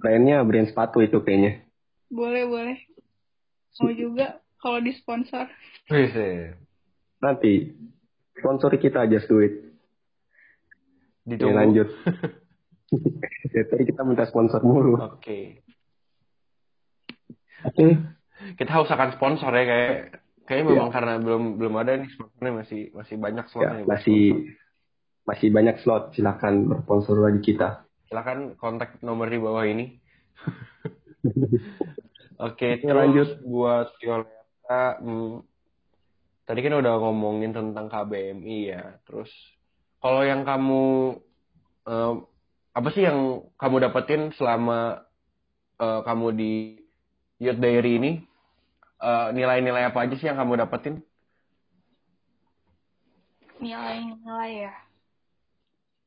Brandnya 0.00 0.40
brand 0.44 0.68
sepatu 0.68 1.04
itu 1.04 1.20
kayaknya. 1.20 1.60
boleh 2.08 2.46
boleh 2.46 2.78
mau 3.80 3.90
juga 3.90 4.38
kalau 4.62 4.78
disponsor 4.78 5.50
Wih, 5.90 6.08
sih. 6.14 6.54
Nanti 7.20 7.74
sponsori 8.38 8.78
kita 8.78 9.04
just 9.10 9.28
do 9.28 9.42
it. 9.42 9.52
Ya, 11.24 11.36
Ditunggu. 11.36 11.56
lanjut. 11.56 11.88
ya, 13.56 13.62
tadi 13.68 13.82
kita 13.88 14.00
minta 14.04 14.24
sponsor 14.24 14.60
mulu. 14.64 14.96
Oke. 15.00 15.64
Oke, 17.64 17.96
kita 18.60 18.70
harus 18.70 18.88
akan 18.92 19.16
sponsor 19.16 19.50
ya 19.52 19.64
kayak 19.64 20.23
kayak 20.44 20.64
memang 20.64 20.88
Ya. 20.88 20.94
karena 20.94 21.14
belum 21.18 21.42
belum 21.56 21.74
ada 21.76 21.92
nih 21.96 22.10
sponsornya 22.10 22.52
masih 22.54 22.80
masih 22.92 23.16
banyak 23.16 23.44
Ya, 23.44 23.50
slotnya 23.50 23.80
buat 23.80 23.90
masih 23.90 24.20
masih 25.24 25.48
banyak 25.50 25.76
slot. 25.80 26.12
Silakan 26.12 26.54
bersponsor 26.66 27.16
lagi 27.18 27.40
kita. 27.42 27.82
silakan 28.04 28.54
kontak 28.54 29.00
nomor 29.00 29.26
di 29.26 29.40
bawah 29.40 29.64
ini 29.64 29.98
oke 32.36 32.52
Oke, 32.52 32.68
terus 32.78 32.92
lanjut. 32.94 33.28
buat 33.42 33.88
Violeta 33.96 35.00
hmm, 35.00 35.40
tadi 36.44 36.60
kan 36.60 36.74
udah 36.76 36.94
ngomongin 37.00 37.50
tentang 37.50 37.88
KBMI 37.88 38.58
ya 38.68 38.84
terus 39.02 39.32
kalau 39.98 40.20
yang 40.22 40.44
kamu 40.44 41.16
eh, 41.84 42.12
apa 42.70 42.88
sih 42.90 43.02
yang 43.02 43.18
kamu 43.56 43.76
dapetin 43.80 44.22
selama 44.30 45.00
eh, 45.78 46.00
kamu 46.02 46.26
di 46.34 46.52
Youth 47.40 47.58
Diary 47.58 47.98
ini 47.98 48.12
Eh, 49.04 49.26
nilai-nilai 49.36 49.82
apa 49.90 49.98
aja 50.04 50.14
sih 50.18 50.26
yang 50.28 50.38
kamu 50.40 50.54
dapetin 50.62 50.94
Nilai-nilai 53.62 54.50
ya. 54.64 54.72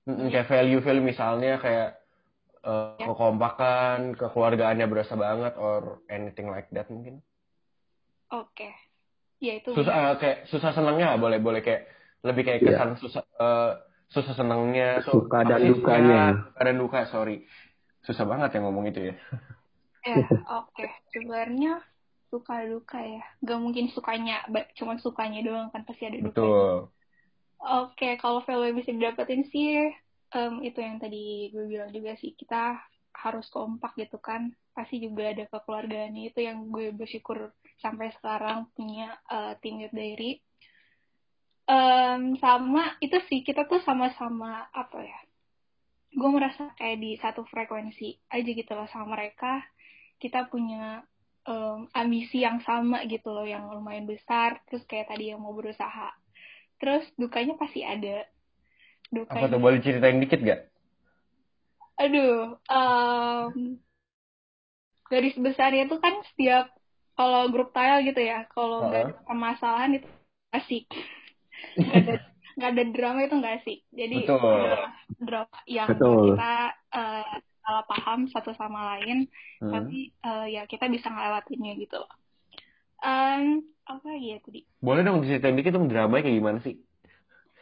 Mm, 0.08 0.32
kayak 0.32 0.48
value-value 0.52 1.06
misalnya 1.12 1.52
kayak 1.64 1.90
eh, 2.70 2.90
Ya. 3.00 3.06
kekompakan, 3.08 3.98
kekeluargaannya 4.20 4.86
berasa 4.92 5.14
banget 5.26 5.54
or 5.60 5.82
anything 6.10 6.48
like 6.54 6.70
that 6.76 6.88
mungkin. 6.94 7.16
Oke. 8.32 8.68
Ya 9.40 9.54
itu 9.60 9.70
Susah 9.78 9.94
eh, 9.94 10.14
kayak 10.22 10.38
susah 10.52 10.72
senangnya 10.78 11.08
boleh 11.24 11.40
boleh 11.44 11.62
kayak 11.66 11.82
lebih 12.28 12.44
kayak 12.48 12.62
Iya. 12.64 12.70
kesan 12.74 12.90
susah 13.04 13.24
eh, 13.44 13.72
susah 14.16 14.34
senangnya, 14.40 15.04
so, 15.06 15.12
Suka 15.12 15.38
dan 15.44 15.48
apa 15.48 15.60
sih? 15.60 15.70
dukanya. 15.76 16.16
Ya, 16.16 16.34
suka 16.48 16.62
dan 16.68 16.76
duka, 16.82 17.00
sorry. 17.14 17.36
Susah 18.08 18.26
banget 18.32 18.50
ya 18.56 18.60
ngomong 18.64 18.86
itu 18.92 19.00
ya. 19.12 19.14
Ya, 20.08 20.20
oke. 20.64 20.86
Sebenarnya 21.12 21.84
suka 22.28 22.64
duka 22.68 23.00
ya. 23.00 23.24
Gak 23.44 23.60
mungkin 23.60 23.92
sukanya, 23.92 24.44
cuman 24.76 24.98
sukanya 25.00 25.40
doang 25.44 25.68
kan 25.72 25.84
pasti 25.88 26.08
ada. 26.08 26.20
Betul. 26.20 26.92
Oke, 27.58 28.22
kalau 28.22 28.46
value 28.46 28.70
yang 28.70 28.78
bisa 28.78 28.92
didapetin 28.94 29.44
sih 29.50 29.90
em, 30.34 30.54
itu 30.62 30.78
yang 30.78 31.02
tadi 31.02 31.50
gue 31.50 31.66
bilang 31.66 31.90
juga 31.90 32.14
sih 32.20 32.38
kita 32.38 32.78
harus 33.18 33.50
kompak 33.50 33.98
gitu 33.98 34.22
kan. 34.22 34.54
Pasti 34.78 35.02
juga 35.02 35.34
ada 35.34 35.50
kekeluargaannya 35.50 36.30
itu 36.30 36.40
yang 36.46 36.70
gue 36.70 36.94
bersyukur 36.94 37.50
sampai 37.82 38.14
sekarang 38.14 38.70
punya 38.78 39.18
eh, 39.26 39.54
tim 39.64 39.82
Diary. 39.90 40.38
Em, 41.68 42.38
sama 42.40 42.96
itu 43.04 43.18
sih 43.28 43.44
kita 43.44 43.66
tuh 43.68 43.82
sama-sama 43.84 44.70
apa 44.72 45.04
ya? 45.04 45.20
Gue 46.14 46.30
merasa 46.32 46.72
kayak 46.78 46.98
di 47.02 47.12
satu 47.20 47.44
frekuensi 47.50 48.16
aja 48.32 48.48
gitu 48.54 48.72
loh 48.78 48.88
sama 48.94 49.18
mereka. 49.18 49.66
Kita 50.22 50.46
punya 50.48 51.04
em, 51.48 51.80
ambisi 52.02 52.38
yang 52.48 52.60
sama 52.68 52.98
gitu 53.14 53.28
loh 53.36 53.46
yang 53.48 53.64
lumayan 53.72 54.06
besar. 54.06 54.60
Terus 54.68 54.84
kayak 54.90 55.08
tadi 55.12 55.32
yang 55.32 55.40
mau 55.44 55.54
berusaha 55.56 56.10
Terus 56.78 57.04
dukanya 57.18 57.58
pasti 57.58 57.82
ada. 57.82 58.26
Apa 59.34 59.46
Dukanya, 59.46 59.52
tuh 59.52 59.60
boleh 59.64 59.80
ceritain 59.82 60.22
dikit 60.22 60.40
gak? 60.46 60.60
aduh, 61.98 62.58
em, 62.70 63.80
garis 65.10 65.36
besarnya 65.40 65.84
tuh 65.92 66.00
kan 66.04 66.14
setiap 66.34 66.66
kalau 67.18 67.50
grup 67.50 67.74
tile 67.74 68.06
gitu 68.06 68.22
ya, 68.22 68.46
kalau 68.54 68.86
nggak 68.86 69.02
ada 69.10 69.14
permasalahan 69.26 69.92
itu 69.98 70.08
asik. 70.54 70.86
Nggak 71.78 71.98
ada, 72.04 72.14
nggak 72.58 72.70
ada 72.74 72.84
drama 72.94 73.20
itu 73.26 73.36
nggak 73.42 73.56
asik. 73.62 73.80
Jadi 73.90 74.18
Betul. 74.22 74.38
ada 74.46 74.74
drama 75.18 75.58
yang 75.66 75.90
Betul. 75.90 76.18
kita 76.38 76.54
eh, 76.94 77.34
salah 77.68 77.84
paham 77.84 78.32
satu 78.32 78.56
sama 78.56 78.96
lain, 78.96 79.28
Hmm. 79.60 79.74
tapi 79.74 80.16
eh, 80.16 80.46
ya 80.50 80.64
kita 80.64 80.88
bisa 80.88 81.12
ngelewatinnya 81.12 81.76
gitu 81.76 82.00
loh. 82.00 82.12
Em, 82.98 83.60
apa 83.84 84.06
lagi 84.08 84.28
ya 84.32 84.40
tadi? 84.40 84.62
Boleh 84.80 85.04
dong 85.04 85.20
ceritain 85.22 85.54
dikit 85.54 85.76
dong 85.76 85.92
drama 85.92 86.18
kayak 86.18 86.32
gimana 86.34 86.64
sih? 86.64 86.80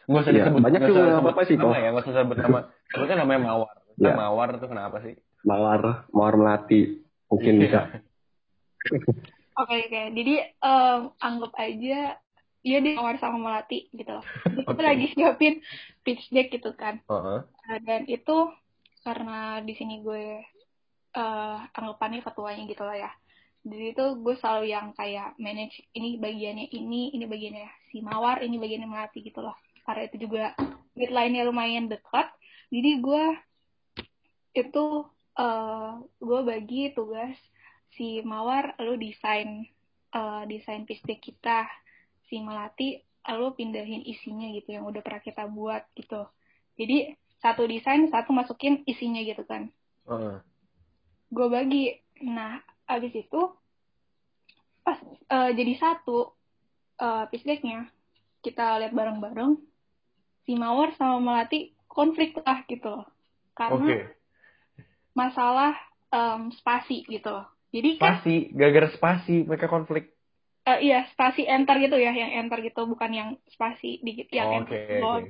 Nggak 0.05 0.21
usah 0.21 0.31
Iya, 0.31 0.37
disebut. 0.45 0.61
banyak 0.61 0.81
juga, 0.85 0.99
sebut 1.01 1.17
apa-apa 1.17 1.41
sih, 1.43 1.55
nama 1.57 1.65
kok. 1.65 1.81
ya, 1.81 1.89
nggak 1.89 2.03
usah 2.05 2.15
sebut 2.15 2.37
nama. 2.37 2.59
Itu 2.85 3.03
kan 3.03 3.17
namanya 3.17 3.39
Mawar. 3.41 3.75
Iya. 3.95 4.13
Mawar 4.13 4.49
tuh 4.55 4.69
kenapa 4.69 4.97
sih? 5.01 5.13
Mawar, 5.41 5.81
mawar 6.13 6.33
melati. 6.35 7.01
Mungkin 7.25 7.53
bisa. 7.57 7.79
Oke 9.55 9.75
oke, 9.81 10.01
jadi 10.11 10.33
em, 10.51 10.99
anggap 11.15 11.55
aja 11.55 12.19
dia 12.59 12.77
di 12.81 12.91
mawar 12.91 13.15
sama 13.15 13.39
melati 13.39 13.87
gitu 13.89 14.11
loh. 14.11 14.25
Jadi 14.43 14.61
kita 14.61 14.75
Oke. 14.75 14.83
lagi 14.83 15.05
siapin 15.09 15.53
pitch 16.03 16.27
deck 16.27 16.51
gitu 16.51 16.75
kan. 16.75 16.99
Heeh. 17.01 17.39
Nah, 17.39 17.77
dan 17.81 18.03
itu 18.05 18.51
karena 19.05 19.61
di 19.61 19.73
sini 19.77 20.01
gue 20.01 20.41
eh 21.15 21.57
anggapannya 21.77 22.25
ketuanya 22.25 22.63
gitu 22.65 22.83
lah 22.83 22.97
ya. 22.97 23.11
Jadi 23.65 23.85
itu 23.93 24.05
gue 24.21 24.35
selalu 24.37 24.65
yang 24.73 24.93
kayak 24.97 25.37
manage 25.41 25.85
ini 25.93 26.17
bagiannya 26.17 26.69
ini, 26.73 27.13
ini 27.13 27.25
bagiannya 27.29 27.69
si 27.93 28.01
mawar, 28.01 28.41
ini 28.41 28.57
bagiannya 28.57 28.89
melati 28.89 29.21
gitu 29.21 29.45
loh. 29.45 29.55
Karena 29.85 30.01
itu 30.09 30.17
juga 30.25 30.57
deadline-nya 30.97 31.45
lumayan 31.45 31.85
dekat. 31.87 32.33
Jadi 32.73 32.91
gue 33.01 33.25
itu 34.57 34.85
eh 35.35 35.91
gue 36.19 36.39
bagi 36.47 36.81
tugas 36.95 37.35
si 37.95 38.23
mawar 38.23 38.75
lu 38.83 38.95
desain 38.99 39.67
eh, 40.15 40.43
desain 40.47 40.87
deck 40.87 41.19
kita 41.19 41.67
si 42.27 42.39
melati 42.39 42.99
lalu 43.25 43.57
pindahin 43.57 44.05
isinya 44.05 44.47
gitu 44.53 44.77
yang 44.77 44.85
udah 44.87 45.01
pernah 45.01 45.21
kita 45.23 45.43
buat 45.49 45.83
gitu 45.97 46.23
jadi 46.79 47.17
satu 47.43 47.67
desain 47.67 48.07
satu 48.11 48.31
masukin 48.31 48.83
isinya 48.87 49.21
gitu 49.23 49.43
kan 49.47 49.71
Heeh. 50.07 50.37
gue 51.31 51.47
bagi 51.49 51.83
nah 52.23 52.61
abis 52.85 53.13
itu 53.15 53.41
pas 54.85 54.99
eh, 55.05 55.51
jadi 55.57 55.73
satu 55.81 56.31
eh 56.95 57.43
decknya 57.43 57.91
kita 58.39 58.79
lihat 58.79 58.93
bareng-bareng 58.95 59.57
si 60.45 60.53
mawar 60.55 60.93
sama 60.95 61.19
melati 61.19 61.73
konflik 61.89 62.37
lah 62.39 62.63
gitu 62.69 62.87
loh 62.87 63.05
karena 63.57 63.83
Oke. 63.83 63.97
masalah 65.17 65.73
em, 66.13 66.53
spasi 66.55 67.03
gitu 67.09 67.33
loh 67.33 67.49
jadi 67.75 67.89
kan 67.99 68.23
Spasi, 68.23 68.35
gara-gara 68.55 68.87
spasi 68.87 69.35
mereka 69.43 69.67
konflik. 69.67 70.15
Eh, 70.65 70.79
iya, 70.87 71.05
spasi 71.11 71.43
enter 71.43 71.75
gitu 71.83 71.99
ya, 71.99 72.15
yang 72.15 72.47
enter 72.47 72.63
gitu, 72.63 72.87
bukan 72.87 73.11
yang 73.11 73.29
spasi 73.51 73.99
dikit, 73.99 74.31
yang 74.31 74.47
Oke, 74.47 74.57
enter 74.63 74.75
di 74.87 74.95
bawah 75.03 75.19
oke. 75.21 75.29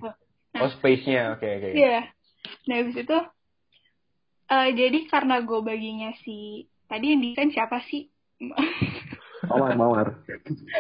Nah. 0.55 0.63
Oh, 0.63 0.71
space-nya. 0.71 1.35
Oke, 1.35 1.43
oke. 1.43 1.69
Iya. 1.75 2.07
Nah, 2.71 2.75
habis 2.79 2.95
itu, 2.95 3.17
eh, 4.47 4.69
jadi 4.71 4.99
karena 5.11 5.43
gue 5.43 5.59
baginya 5.59 6.15
si, 6.23 6.63
tadi 6.87 7.11
yang 7.11 7.19
desain 7.19 7.51
siapa 7.51 7.83
sih? 7.91 8.07
Mawar, 9.51 9.75
mawar. 9.77 10.07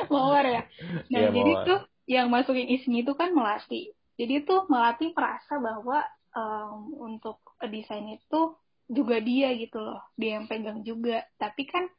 Mawar 0.07 0.45
ya? 0.47 0.63
Nah, 1.11 1.21
Iya, 1.27 1.29
jadi 1.35 1.51
Mawar. 1.53 1.67
tuh, 1.67 1.79
yang 2.07 2.27
masukin 2.31 2.71
isinya 2.71 3.03
itu 3.03 3.13
kan 3.13 3.35
Melati. 3.35 3.91
Jadi 4.15 4.47
tuh 4.47 4.63
Melati 4.71 5.11
merasa 5.11 5.59
bahwa 5.59 6.01
em, 6.33 6.79
untuk 6.97 7.43
desain 7.67 8.07
itu 8.15 8.55
juga 8.87 9.19
dia 9.19 9.51
gitu 9.53 9.81
loh, 9.81 10.01
dia 10.15 10.39
yang 10.39 10.47
pegang 10.47 10.81
juga. 10.81 11.25
Tapi 11.37 11.67
kan 11.67 11.89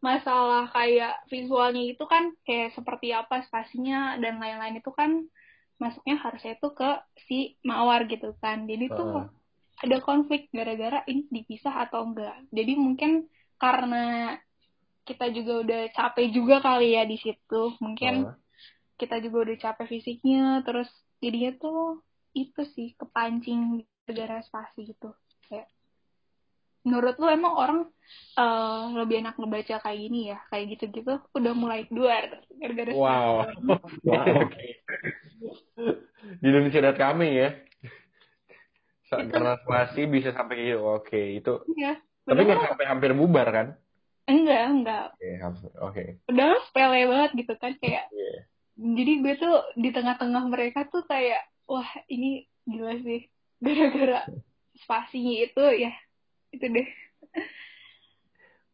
masalah 0.00 0.68
kayak 0.72 1.24
visualnya 1.28 1.84
itu 1.84 2.04
kan 2.08 2.32
kayak 2.48 2.72
seperti 2.72 3.12
apa 3.12 3.44
spasinya 3.44 4.16
dan 4.16 4.40
lain-lain 4.40 4.80
itu 4.80 4.90
kan 4.96 5.28
masuknya 5.80 6.20
harusnya 6.20 6.60
itu 6.60 6.68
ke 6.76 6.90
si 7.24 7.56
mawar 7.64 8.04
gitu 8.04 8.36
kan 8.38 8.68
jadi 8.68 8.92
tuh 8.92 9.24
Heeh. 9.24 9.26
ada 9.80 9.96
konflik 10.04 10.52
gara-gara 10.52 11.00
ini 11.08 11.24
dipisah 11.32 11.88
atau 11.88 12.04
enggak 12.04 12.36
jadi 12.52 12.76
mungkin 12.76 13.26
karena 13.56 14.36
kita 15.08 15.32
juga 15.32 15.52
udah 15.64 15.82
capek 15.96 16.26
juga 16.30 16.60
kali 16.60 16.94
ya 16.94 17.08
di 17.08 17.16
situ 17.16 17.74
mungkin 17.80 18.28
Heeh. 18.28 18.36
kita 19.00 19.24
juga 19.24 19.48
udah 19.48 19.56
capek 19.56 19.86
fisiknya 19.88 20.60
terus 20.68 20.86
jadinya 21.24 21.56
tuh 21.56 22.04
itu 22.36 22.62
sih 22.76 22.92
kepancing 23.00 23.82
gara-gara 24.04 24.44
spasi 24.44 24.92
gitu 24.92 25.16
kayak 25.48 25.66
menurut 26.80 27.16
lu 27.20 27.28
emang 27.28 27.54
orang 27.56 27.80
eh, 28.40 28.84
lebih 28.96 29.20
enak 29.20 29.36
ngebaca 29.36 29.76
kayak 29.84 30.00
gini 30.00 30.32
ya 30.32 30.38
kayak 30.48 30.76
gitu-gitu 30.76 31.20
udah 31.36 31.52
mulai 31.56 31.88
duar 31.88 32.44
gara-gara 32.60 32.92
Wow. 32.92 33.48
Wow. 34.04 34.48
Di 36.38 36.46
Indonesia 36.46 36.80
dat 36.82 36.96
kami 36.96 37.28
ya. 37.34 37.50
Itu- 39.10 39.26
Karena 39.26 39.58
spasi 39.58 40.06
bisa 40.06 40.30
sampai 40.30 40.54
kayak 40.54 40.68
gitu. 40.70 40.80
Oke, 40.86 41.20
itu. 41.34 41.52
Iya. 41.74 41.98
Tapi 42.22 42.40
nggak 42.40 42.62
sampai 42.68 42.86
hampir 42.86 43.10
bubar 43.12 43.48
kan? 43.48 43.68
enggak 44.22 44.62
enggak 44.62 45.06
Oke, 45.10 45.28
hampir. 45.42 45.70
Oke. 45.82 46.04
udah 46.30 46.54
sepele 46.62 47.02
banget 47.02 47.30
gitu 47.34 47.54
kan 47.58 47.74
kayak 47.82 48.06
Iya. 48.14 48.38
jadi 48.78 49.12
gue 49.26 49.34
tuh 49.36 49.54
di 49.74 49.90
tengah-tengah 49.90 50.46
mereka 50.46 50.86
tuh 50.86 51.02
kayak 51.02 51.42
wah 51.66 51.88
ini 52.06 52.46
gila 52.62 52.94
sih 53.02 53.26
gara-gara 53.58 54.30
spasinya 54.78 55.34
itu 55.34 55.64
ya 55.74 55.90
itu 56.54 56.62
deh 56.62 56.86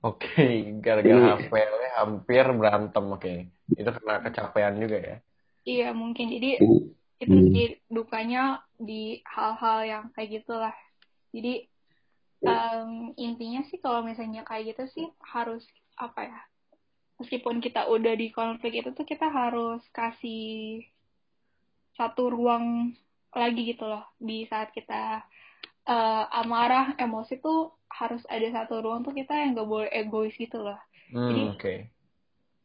Oke, 0.05 0.45
gara-gara 0.79 1.19
Ini- 1.19 1.49
HPL 1.49 1.73
hampir 1.97 2.45
berantem. 2.53 3.05
Oke. 3.09 3.35
Itu 3.73 3.91
karena 3.91 4.23
kecapean 4.23 4.77
juga 4.77 4.99
ya. 5.01 5.17
Iya 5.67 5.91
mungkin. 5.91 6.31
Jadi 6.31 6.51
Ini 6.63 6.79
itu 7.17 7.37
Hmm. 7.37 7.49
sih 7.53 7.67
dukanya 7.89 8.63
di 8.77 9.25
hal-hal 9.25 9.79
yang 9.85 10.05
kayak 10.15 10.41
gitulah. 10.41 10.77
Jadi 11.33 11.67
em, 12.47 13.17
intinya 13.17 13.65
sih 13.67 13.81
kalau 13.81 14.05
misalnya 14.05 14.47
kayak 14.47 14.77
gitu 14.77 14.85
sih 14.93 15.07
harus 15.25 15.65
apa 15.97 16.29
ya 16.29 16.41
meskipun 17.17 17.65
kita 17.65 17.89
udah 17.89 18.13
di 18.13 18.29
konflik 18.29 18.77
itu 18.77 18.93
tuh 18.93 19.09
kita 19.09 19.33
harus 19.33 19.81
kasih 19.97 20.85
satu 21.97 22.29
ruang 22.29 22.93
lagi 23.33 23.73
gitu 23.73 23.89
loh. 23.89 24.05
Di 24.21 24.45
saat 24.49 24.73
kita 24.77 25.25
uh, 25.89 26.25
amarah 26.45 26.93
emosi 27.01 27.41
tuh 27.41 27.73
harus 27.89 28.21
ada 28.29 28.45
satu 28.53 28.85
ruang 28.85 29.01
tuh 29.01 29.17
kita 29.17 29.33
yang 29.33 29.57
gak 29.57 29.69
boleh 29.69 29.89
egois 29.97 30.37
gitu 30.37 30.61
loh. 30.61 30.77
Hmm, 31.09 31.33
jadi 31.33 31.43
okay. 31.57 31.79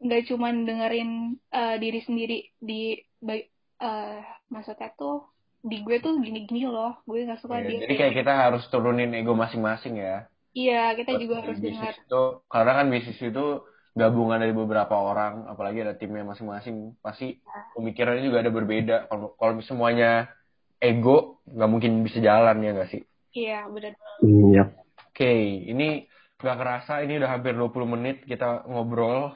Nggak 0.01 0.21
cuman 0.33 0.65
dengerin 0.65 1.11
uh, 1.53 1.75
diri 1.77 1.99
sendiri 2.01 2.49
di 2.57 2.97
uh, 3.21 4.17
maksudnya 4.49 4.89
tuh 4.97 5.29
di 5.61 5.85
gue 5.85 6.01
tuh 6.01 6.17
gini-gini 6.17 6.65
loh 6.65 6.97
gue 7.05 7.21
gak 7.29 7.37
suka 7.37 7.61
yeah, 7.61 7.69
dia 7.69 7.79
jadi 7.85 7.95
kayak 8.01 8.15
kita 8.25 8.33
harus 8.33 8.65
turunin 8.73 9.13
ego 9.13 9.37
masing-masing 9.37 10.01
ya 10.01 10.25
iya 10.57 10.97
kita 10.97 11.21
juga 11.21 11.45
harus 11.45 11.61
dengar 11.61 11.93
itu 11.93 12.23
karena 12.49 12.71
kan 12.81 12.85
bisnis 12.89 13.21
itu 13.21 13.61
gabungan 13.91 14.39
dari 14.39 14.55
beberapa 14.55 14.95
orang, 14.95 15.51
apalagi 15.51 15.83
ada 15.83 15.95
timnya 15.99 16.23
masing-masing, 16.23 16.95
pasti 17.03 17.43
pemikirannya 17.75 18.23
juga 18.23 18.39
ada 18.39 18.51
berbeda. 18.51 18.95
Kalau 19.11 19.35
kalau 19.35 19.59
semuanya 19.63 20.31
ego, 20.79 21.43
nggak 21.47 21.69
mungkin 21.71 21.91
bisa 22.07 22.23
jalan 22.23 22.63
ya 22.63 22.71
nggak 22.71 22.91
sih? 22.91 23.03
Iya, 23.35 23.67
benar. 23.67 23.93
Iya. 24.23 24.63
Oke, 25.11 25.27
okay, 25.27 25.41
ini 25.67 26.07
nggak 26.39 26.57
kerasa, 26.57 27.03
ini 27.03 27.19
udah 27.19 27.29
hampir 27.35 27.53
20 27.53 27.93
menit 27.99 28.17
kita 28.23 28.63
ngobrol. 28.67 29.35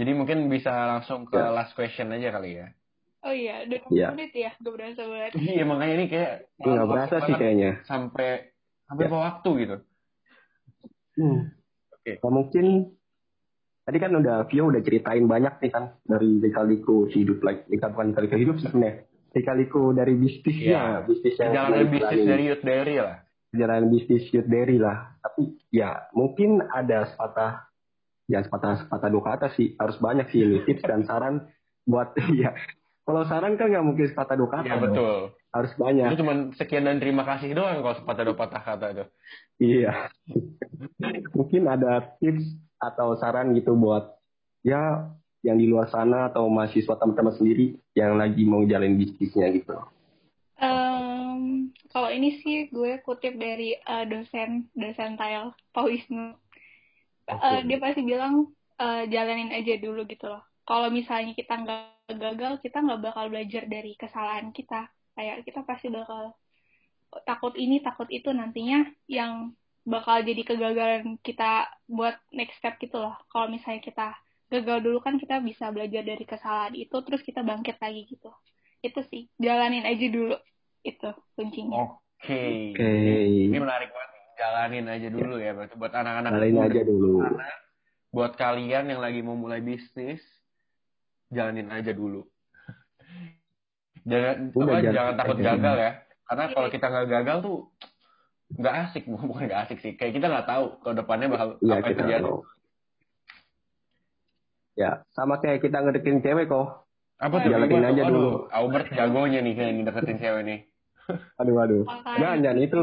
Jadi 0.00 0.10
mungkin 0.16 0.48
bisa 0.48 0.72
langsung 0.96 1.28
ke 1.28 1.36
ya. 1.36 1.52
last 1.52 1.76
question 1.76 2.08
aja 2.16 2.32
kali 2.32 2.56
ya. 2.56 2.72
Oh 3.20 3.36
iya, 3.36 3.68
udah 3.68 3.78
20 3.84 4.00
ya. 4.00 4.08
menit 4.16 4.32
ya, 4.32 4.50
gak 4.56 4.72
berasa 4.72 5.02
banget. 5.04 5.32
Iya, 5.36 5.64
makanya 5.68 5.94
ini 6.00 6.06
kayak... 6.08 6.32
Nggak 6.56 6.88
berasa 6.88 7.16
sih 7.28 7.34
kayaknya. 7.36 7.70
Sampai, 7.84 8.48
sampai 8.88 9.04
ya. 9.04 9.12
waktu 9.12 9.50
gitu. 9.60 9.76
Hmm. 11.20 11.40
Oke. 11.92 12.16
Okay. 12.16 12.32
mungkin 12.32 12.96
Tadi 13.90 13.98
kan 13.98 14.14
udah 14.14 14.46
Vio 14.46 14.70
udah 14.70 14.82
ceritain 14.86 15.26
banyak 15.26 15.66
nih 15.66 15.72
kan 15.74 15.98
dari 16.06 16.38
Dekaliku 16.38 17.10
hidup 17.10 17.42
lagi, 17.42 17.66
like, 17.74 17.82
bukan 17.90 18.14
Dekaliku 18.14 18.36
hidup 18.38 18.56
sebenarnya. 18.62 18.94
Dekaliku 19.34 19.82
dari 19.90 20.14
bisnisnya, 20.14 20.70
yeah. 20.70 21.02
bisnisnya. 21.02 21.50
Perjalanan 21.50 21.86
bisnis 21.90 22.22
dari 22.22 22.42
Youth 22.46 22.62
Dairy 22.62 22.96
lah. 23.02 23.16
Perjalanan 23.50 23.86
bisnis 23.90 24.24
Youth 24.30 24.46
Dairy 24.46 24.78
lah. 24.78 25.10
Tapi 25.18 25.58
ya 25.74 26.06
mungkin 26.14 26.62
ada 26.70 27.10
sepatah, 27.10 27.66
ya 28.30 28.46
sepatah 28.46 28.86
sepatah 28.86 29.10
dua 29.10 29.22
kata 29.34 29.50
sih. 29.58 29.74
Harus 29.74 29.98
banyak 29.98 30.30
sih 30.30 30.46
ini 30.46 30.58
tips 30.70 30.86
dan 30.86 31.02
saran 31.02 31.50
buat 31.82 32.14
ya. 32.38 32.54
Kalau 33.02 33.26
saran 33.26 33.58
kan 33.58 33.74
nggak 33.74 33.82
mungkin 33.82 34.06
sepatah 34.06 34.38
dua 34.38 34.50
kata. 34.54 34.70
Iya 34.70 34.76
betul. 34.78 35.16
Harus 35.50 35.72
banyak. 35.74 36.06
Itu 36.14 36.20
cuma 36.22 36.34
sekian 36.54 36.86
dan 36.86 37.02
terima 37.02 37.26
kasih 37.26 37.50
doang 37.58 37.82
kalau 37.82 37.96
sepatah 37.98 38.22
dua 38.22 38.36
patah 38.38 38.62
kata 38.62 38.86
itu. 38.94 39.04
Iya. 39.58 40.06
mungkin 41.36 41.66
ada 41.66 42.14
tips 42.22 42.54
atau 42.78 43.18
saran 43.18 43.52
gitu 43.58 43.74
buat 43.74 44.14
ya 44.62 45.10
yang 45.40 45.56
di 45.56 45.66
luar 45.66 45.88
sana 45.88 46.28
atau 46.28 46.46
mahasiswa 46.52 47.00
teman-teman 47.00 47.32
sendiri 47.32 47.76
yang 47.96 48.20
lagi 48.20 48.44
mau 48.44 48.60
jalan 48.68 49.00
bisnisnya 49.00 49.48
gitu? 49.56 49.72
Um, 50.60 51.72
kalau 51.88 52.12
ini 52.12 52.36
sih 52.44 52.68
gue 52.68 53.00
kutip 53.00 53.40
dari 53.40 53.72
uh, 53.88 54.04
dosen 54.04 54.68
dosen 54.76 55.16
Tail 55.16 55.56
Pak 55.72 55.84
Wisnu. 55.88 56.36
Okay. 57.36 57.46
Uh, 57.46 57.60
dia 57.66 57.78
pasti 57.78 58.00
bilang 58.02 58.34
uh, 58.80 59.02
jalanin 59.06 59.54
aja 59.54 59.74
dulu 59.78 60.02
gitu 60.08 60.26
loh. 60.26 60.42
Kalau 60.66 60.88
misalnya 60.90 61.34
kita 61.34 61.54
nggak 61.62 62.14
gagal, 62.18 62.52
kita 62.62 62.78
nggak 62.82 63.00
bakal 63.02 63.24
belajar 63.30 63.66
dari 63.66 63.98
kesalahan 63.98 64.54
kita. 64.54 64.86
Kayak 65.18 65.42
kita 65.46 65.60
pasti 65.66 65.90
bakal 65.90 66.34
takut 67.26 67.58
ini 67.58 67.82
takut 67.82 68.06
itu 68.08 68.30
nantinya 68.30 68.86
yang 69.10 69.54
bakal 69.82 70.22
jadi 70.22 70.46
kegagalan 70.46 71.18
kita 71.26 71.66
buat 71.90 72.14
next 72.30 72.62
step 72.62 72.78
gitu 72.78 73.02
loh. 73.02 73.18
Kalau 73.32 73.50
misalnya 73.50 73.82
kita 73.82 74.14
gagal 74.50 74.78
dulu 74.82 74.98
kan 75.02 75.18
kita 75.18 75.38
bisa 75.42 75.70
belajar 75.70 76.02
dari 76.02 76.24
kesalahan 76.26 76.74
itu 76.74 76.96
terus 77.02 77.22
kita 77.22 77.42
bangkit 77.42 77.78
lagi 77.82 78.06
gitu. 78.06 78.30
Itu 78.80 79.02
sih, 79.10 79.28
jalanin 79.36 79.84
aja 79.86 80.06
dulu. 80.06 80.36
Itu 80.80 81.12
kuncinya. 81.34 81.90
Oke. 81.90 82.00
Okay. 82.24 82.54
Okay. 82.72 83.48
Ini 83.50 83.58
menarik 83.58 83.90
banget. 83.92 84.19
Jalanin 84.40 84.88
aja 84.88 85.08
dulu 85.12 85.36
ya, 85.36 85.52
berarti 85.52 85.76
buat 85.76 85.92
anak-anak 85.92 86.30
Jalanin 86.32 86.64
aja 86.64 86.82
dulu. 86.88 87.12
Karena 87.20 87.48
buat 88.10 88.32
kalian 88.40 88.84
yang 88.88 89.00
lagi 89.04 89.20
mau 89.20 89.36
mulai 89.36 89.60
bisnis, 89.60 90.24
jalanin 91.28 91.68
aja 91.68 91.92
dulu. 91.92 92.24
jangan 94.10 94.48
Udah, 94.56 94.80
jangan, 94.80 94.94
jangan 94.96 95.14
takut 95.20 95.38
gagal 95.38 95.76
ya. 95.76 95.92
Karena 96.26 96.44
kalau 96.50 96.68
iya. 96.70 96.74
kita 96.74 96.86
nggak 96.88 97.08
gagal 97.10 97.38
tuh 97.44 97.58
nggak 98.56 98.74
asik. 98.88 99.02
Bukan 99.06 99.44
nggak 99.46 99.62
asik 99.68 99.78
sih. 99.84 99.92
Kayak 99.94 100.12
kita 100.18 100.26
nggak 100.32 100.48
tahu 100.48 100.64
ke 100.82 100.90
depannya 100.96 101.26
bakal 101.30 101.48
ya, 101.62 101.74
apa 101.78 101.86
yang 101.86 101.98
terjadi. 102.00 102.24
tahu. 102.24 102.40
ya 104.78 105.04
sama 105.12 105.36
kayak 105.42 105.60
kita 105.60 105.76
ngedeketin 105.84 106.24
cewek 106.24 106.48
kok. 106.48 106.88
Apa 107.20 107.44
tuh? 107.44 107.50
Jalanin 107.52 107.84
aja 107.84 108.02
aduh, 108.08 108.10
dulu. 108.10 108.30
Albert 108.48 108.88
jagonya 108.96 109.44
nih 109.44 109.54
kayak 109.54 109.72
deketin 109.84 110.18
cewek 110.18 110.42
nih. 110.48 110.60
Aduh 111.42 111.56
aduh. 111.60 111.84
Jangan 112.16 112.38
jangan 112.42 112.58
itu 112.62 112.80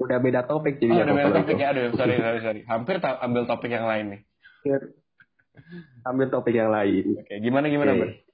udah 0.00 0.18
beda 0.18 0.48
topik 0.48 0.80
jadi 0.80 0.92
oh, 0.96 1.04
udah 1.04 1.14
beda 1.14 1.30
topik 1.44 1.56
ya 1.60 1.68
aduh 1.76 1.92
sorry 1.92 2.16
sorry 2.24 2.40
sorry 2.40 2.60
hampir 2.64 2.96
ta 2.98 3.20
ambil 3.20 3.44
topik 3.44 3.70
yang 3.70 3.84
lain 3.84 4.06
nih 4.16 4.20
ambil 6.08 6.26
topik 6.32 6.56
yang 6.56 6.72
lain 6.72 7.20
oke 7.20 7.34
gimana 7.38 7.66
gimana 7.68 7.92
okay. 7.92 8.24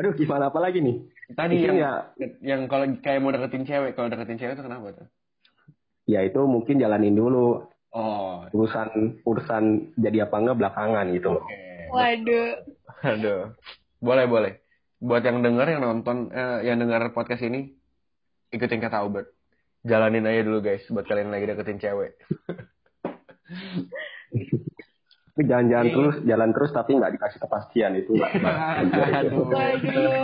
Aduh, 0.00 0.18
gimana 0.18 0.48
apa 0.50 0.58
lagi 0.58 0.82
nih? 0.82 0.98
Tadi 1.36 1.62
yang 1.62 1.78
ya, 1.78 1.92
yang 2.42 2.66
kalau 2.66 2.90
kayak 3.04 3.22
mau 3.22 3.30
deketin 3.30 3.62
cewek, 3.62 3.92
kalau 3.94 4.08
deketin 4.10 4.34
cewek 4.34 4.58
itu 4.58 4.64
kenapa 4.64 4.90
tuh? 4.98 5.06
Ya 6.08 6.26
itu 6.26 6.42
mungkin 6.42 6.80
jalanin 6.80 7.14
dulu. 7.14 7.68
Oh. 7.94 8.42
Urusan 8.50 9.22
urusan 9.22 9.94
jadi 10.00 10.26
apa 10.26 10.42
enggak 10.42 10.58
belakangan 10.58 11.06
gitu. 11.12 11.38
Okay. 11.38 11.86
Waduh. 11.92 12.50
Waduh. 13.04 13.40
Boleh, 14.02 14.26
boleh. 14.26 14.52
Buat 14.98 15.22
yang 15.22 15.38
denger, 15.44 15.66
yang 15.70 15.82
nonton, 15.86 16.32
eh, 16.34 16.66
yang 16.66 16.82
denger 16.82 17.14
podcast 17.14 17.46
ini, 17.46 17.70
ikutin 18.50 18.82
kata 18.82 19.06
Albert. 19.06 19.30
Jalanin 19.82 20.30
aja 20.30 20.46
dulu 20.46 20.62
guys, 20.62 20.86
buat 20.86 21.06
kalian 21.06 21.34
lagi 21.34 21.50
deketin 21.50 21.82
cewek. 21.82 22.14
Tapi 25.32 25.48
jalan-jalan 25.48 25.86
iya. 25.88 25.94
terus, 25.96 26.16
jalan 26.28 26.50
terus 26.52 26.70
tapi 26.76 26.90
nggak 26.92 27.12
dikasih 27.16 27.40
kepastian 27.40 27.92
itu 27.96 28.12
nggak. 28.14 28.32
Aduh, 29.24 29.48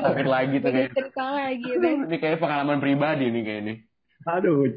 sakit 0.04 0.28
lagi 0.28 0.56
tuh 0.60 0.72
lagi. 1.16 1.68
Ini 1.80 2.16
kayak 2.20 2.38
pengalaman 2.38 2.76
pribadi 2.78 3.32
nih 3.32 3.42
kayak 3.42 3.60
ini. 3.64 3.74
Aduh. 4.28 4.68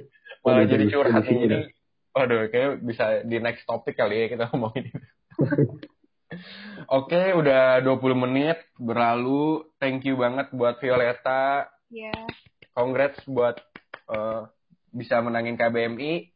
Malah 0.48 0.66
jadi 0.72 0.86
curhat 0.88 1.28
ini. 1.28 1.68
Waduh, 2.16 2.48
kayak 2.48 2.80
bisa 2.80 3.28
di 3.28 3.44
next 3.44 3.68
topik 3.68 4.00
kali 4.00 4.24
ya 4.24 4.28
kita 4.32 4.48
ngomongin 4.52 4.88
ini. 4.90 5.04
Oke, 6.98 7.36
udah 7.36 7.84
20 7.84 8.24
menit 8.24 8.58
berlalu. 8.80 9.68
Thank 9.84 10.08
you 10.08 10.16
banget 10.16 10.48
buat 10.56 10.80
Violeta. 10.80 11.68
Iya. 11.92 12.12
Yeah. 12.12 12.24
Congrats 12.72 13.20
buat 13.28 13.60
uh, 14.08 14.48
bisa 14.92 15.24
menangin 15.24 15.56
KBMI. 15.56 16.32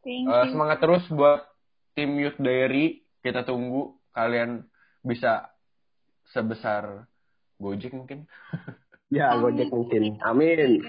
Thank 0.00 0.26
uh, 0.30 0.46
Semangat 0.48 0.78
terus 0.80 1.04
buat 1.12 1.44
tim 1.92 2.16
Youth 2.16 2.38
Diary 2.40 3.04
kita 3.20 3.44
tunggu 3.44 4.00
kalian 4.16 4.64
bisa 5.04 5.52
sebesar 6.32 7.04
Gojek 7.60 7.92
mungkin. 7.92 8.24
ya, 9.12 9.36
Gojek 9.36 9.68
mungkin. 9.68 10.16
Amin. 10.24 10.88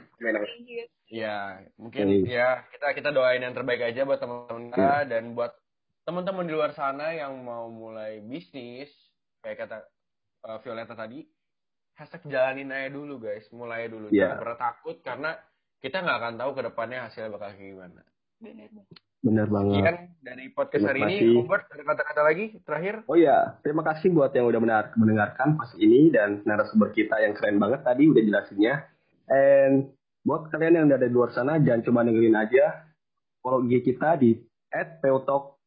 Ya, 1.11 1.59
mungkin 1.75 2.07
Amin. 2.07 2.23
ya 2.23 2.63
kita 2.71 2.95
kita 2.95 3.09
doain 3.11 3.43
yang 3.43 3.51
terbaik 3.51 3.83
aja 3.83 4.07
buat 4.07 4.23
teman-teman 4.23 4.71
kita 4.71 4.97
ya. 5.03 5.09
dan 5.11 5.35
buat 5.35 5.51
teman-teman 6.07 6.47
di 6.47 6.53
luar 6.55 6.71
sana 6.71 7.11
yang 7.11 7.35
mau 7.43 7.67
mulai 7.67 8.23
bisnis 8.23 8.87
kayak 9.43 9.67
kata 9.67 9.77
uh, 10.47 10.57
Violeta 10.63 10.95
tadi 10.95 11.27
hashtag 11.99 12.31
jalanin 12.31 12.71
aja 12.71 12.95
dulu 12.95 13.19
guys 13.21 13.43
mulai 13.51 13.91
dulu 13.91 14.07
ya. 14.07 14.31
jangan 14.31 14.39
pernah 14.39 14.57
takut 14.57 14.97
karena 15.03 15.31
kita 15.81 16.05
nggak 16.05 16.17
akan 16.21 16.33
tahu 16.37 16.51
ke 16.53 16.61
depannya 16.69 16.99
hasilnya 17.09 17.33
bakal 17.33 17.49
kayak 17.51 17.69
gimana 17.73 18.01
benar 18.41 18.69
Benar 19.21 19.47
banget. 19.53 19.85
Sekian 19.85 19.97
dari 20.25 20.45
podcast 20.49 20.81
hari 20.81 20.99
ini. 21.05 21.37
Robert, 21.37 21.69
ada 21.69 21.83
kata-kata 21.93 22.21
lagi 22.25 22.45
terakhir? 22.65 23.05
Oh 23.05 23.13
iya, 23.13 23.53
terima 23.61 23.85
kasih 23.85 24.09
buat 24.09 24.33
yang 24.33 24.49
udah 24.49 24.57
benar 24.57 24.83
mendengarkan 24.97 25.61
pas 25.61 25.69
ini 25.77 26.09
dan 26.09 26.41
narasumber 26.41 26.89
kita 26.89 27.21
yang 27.21 27.37
keren 27.37 27.61
banget 27.61 27.85
tadi 27.85 28.09
udah 28.09 28.17
jelasinnya. 28.17 28.81
And 29.29 29.93
buat 30.25 30.49
kalian 30.49 30.73
yang 30.73 30.85
udah 30.89 30.97
ada 30.97 31.05
di 31.05 31.13
luar 31.13 31.29
sana, 31.37 31.61
jangan 31.61 31.85
cuma 31.85 32.01
dengerin 32.01 32.33
aja. 32.33 32.89
Follow 33.45 33.61
IG 33.69 33.93
kita 33.93 34.17
di 34.17 34.41
@peutalk 34.73 35.61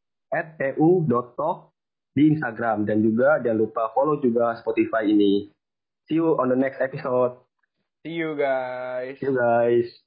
di 2.14 2.22
Instagram 2.30 2.86
dan 2.86 3.02
juga 3.02 3.38
jangan 3.38 3.58
lupa 3.58 3.90
follow 3.94 4.18
juga 4.18 4.58
Spotify 4.58 5.06
ini. 5.06 5.50
See 6.10 6.18
you 6.18 6.34
on 6.42 6.50
the 6.50 6.58
next 6.58 6.82
episode. 6.82 7.38
See 8.02 8.18
you 8.18 8.34
guys. 8.34 9.14
See 9.22 9.30
you 9.30 9.38
guys. 9.38 10.03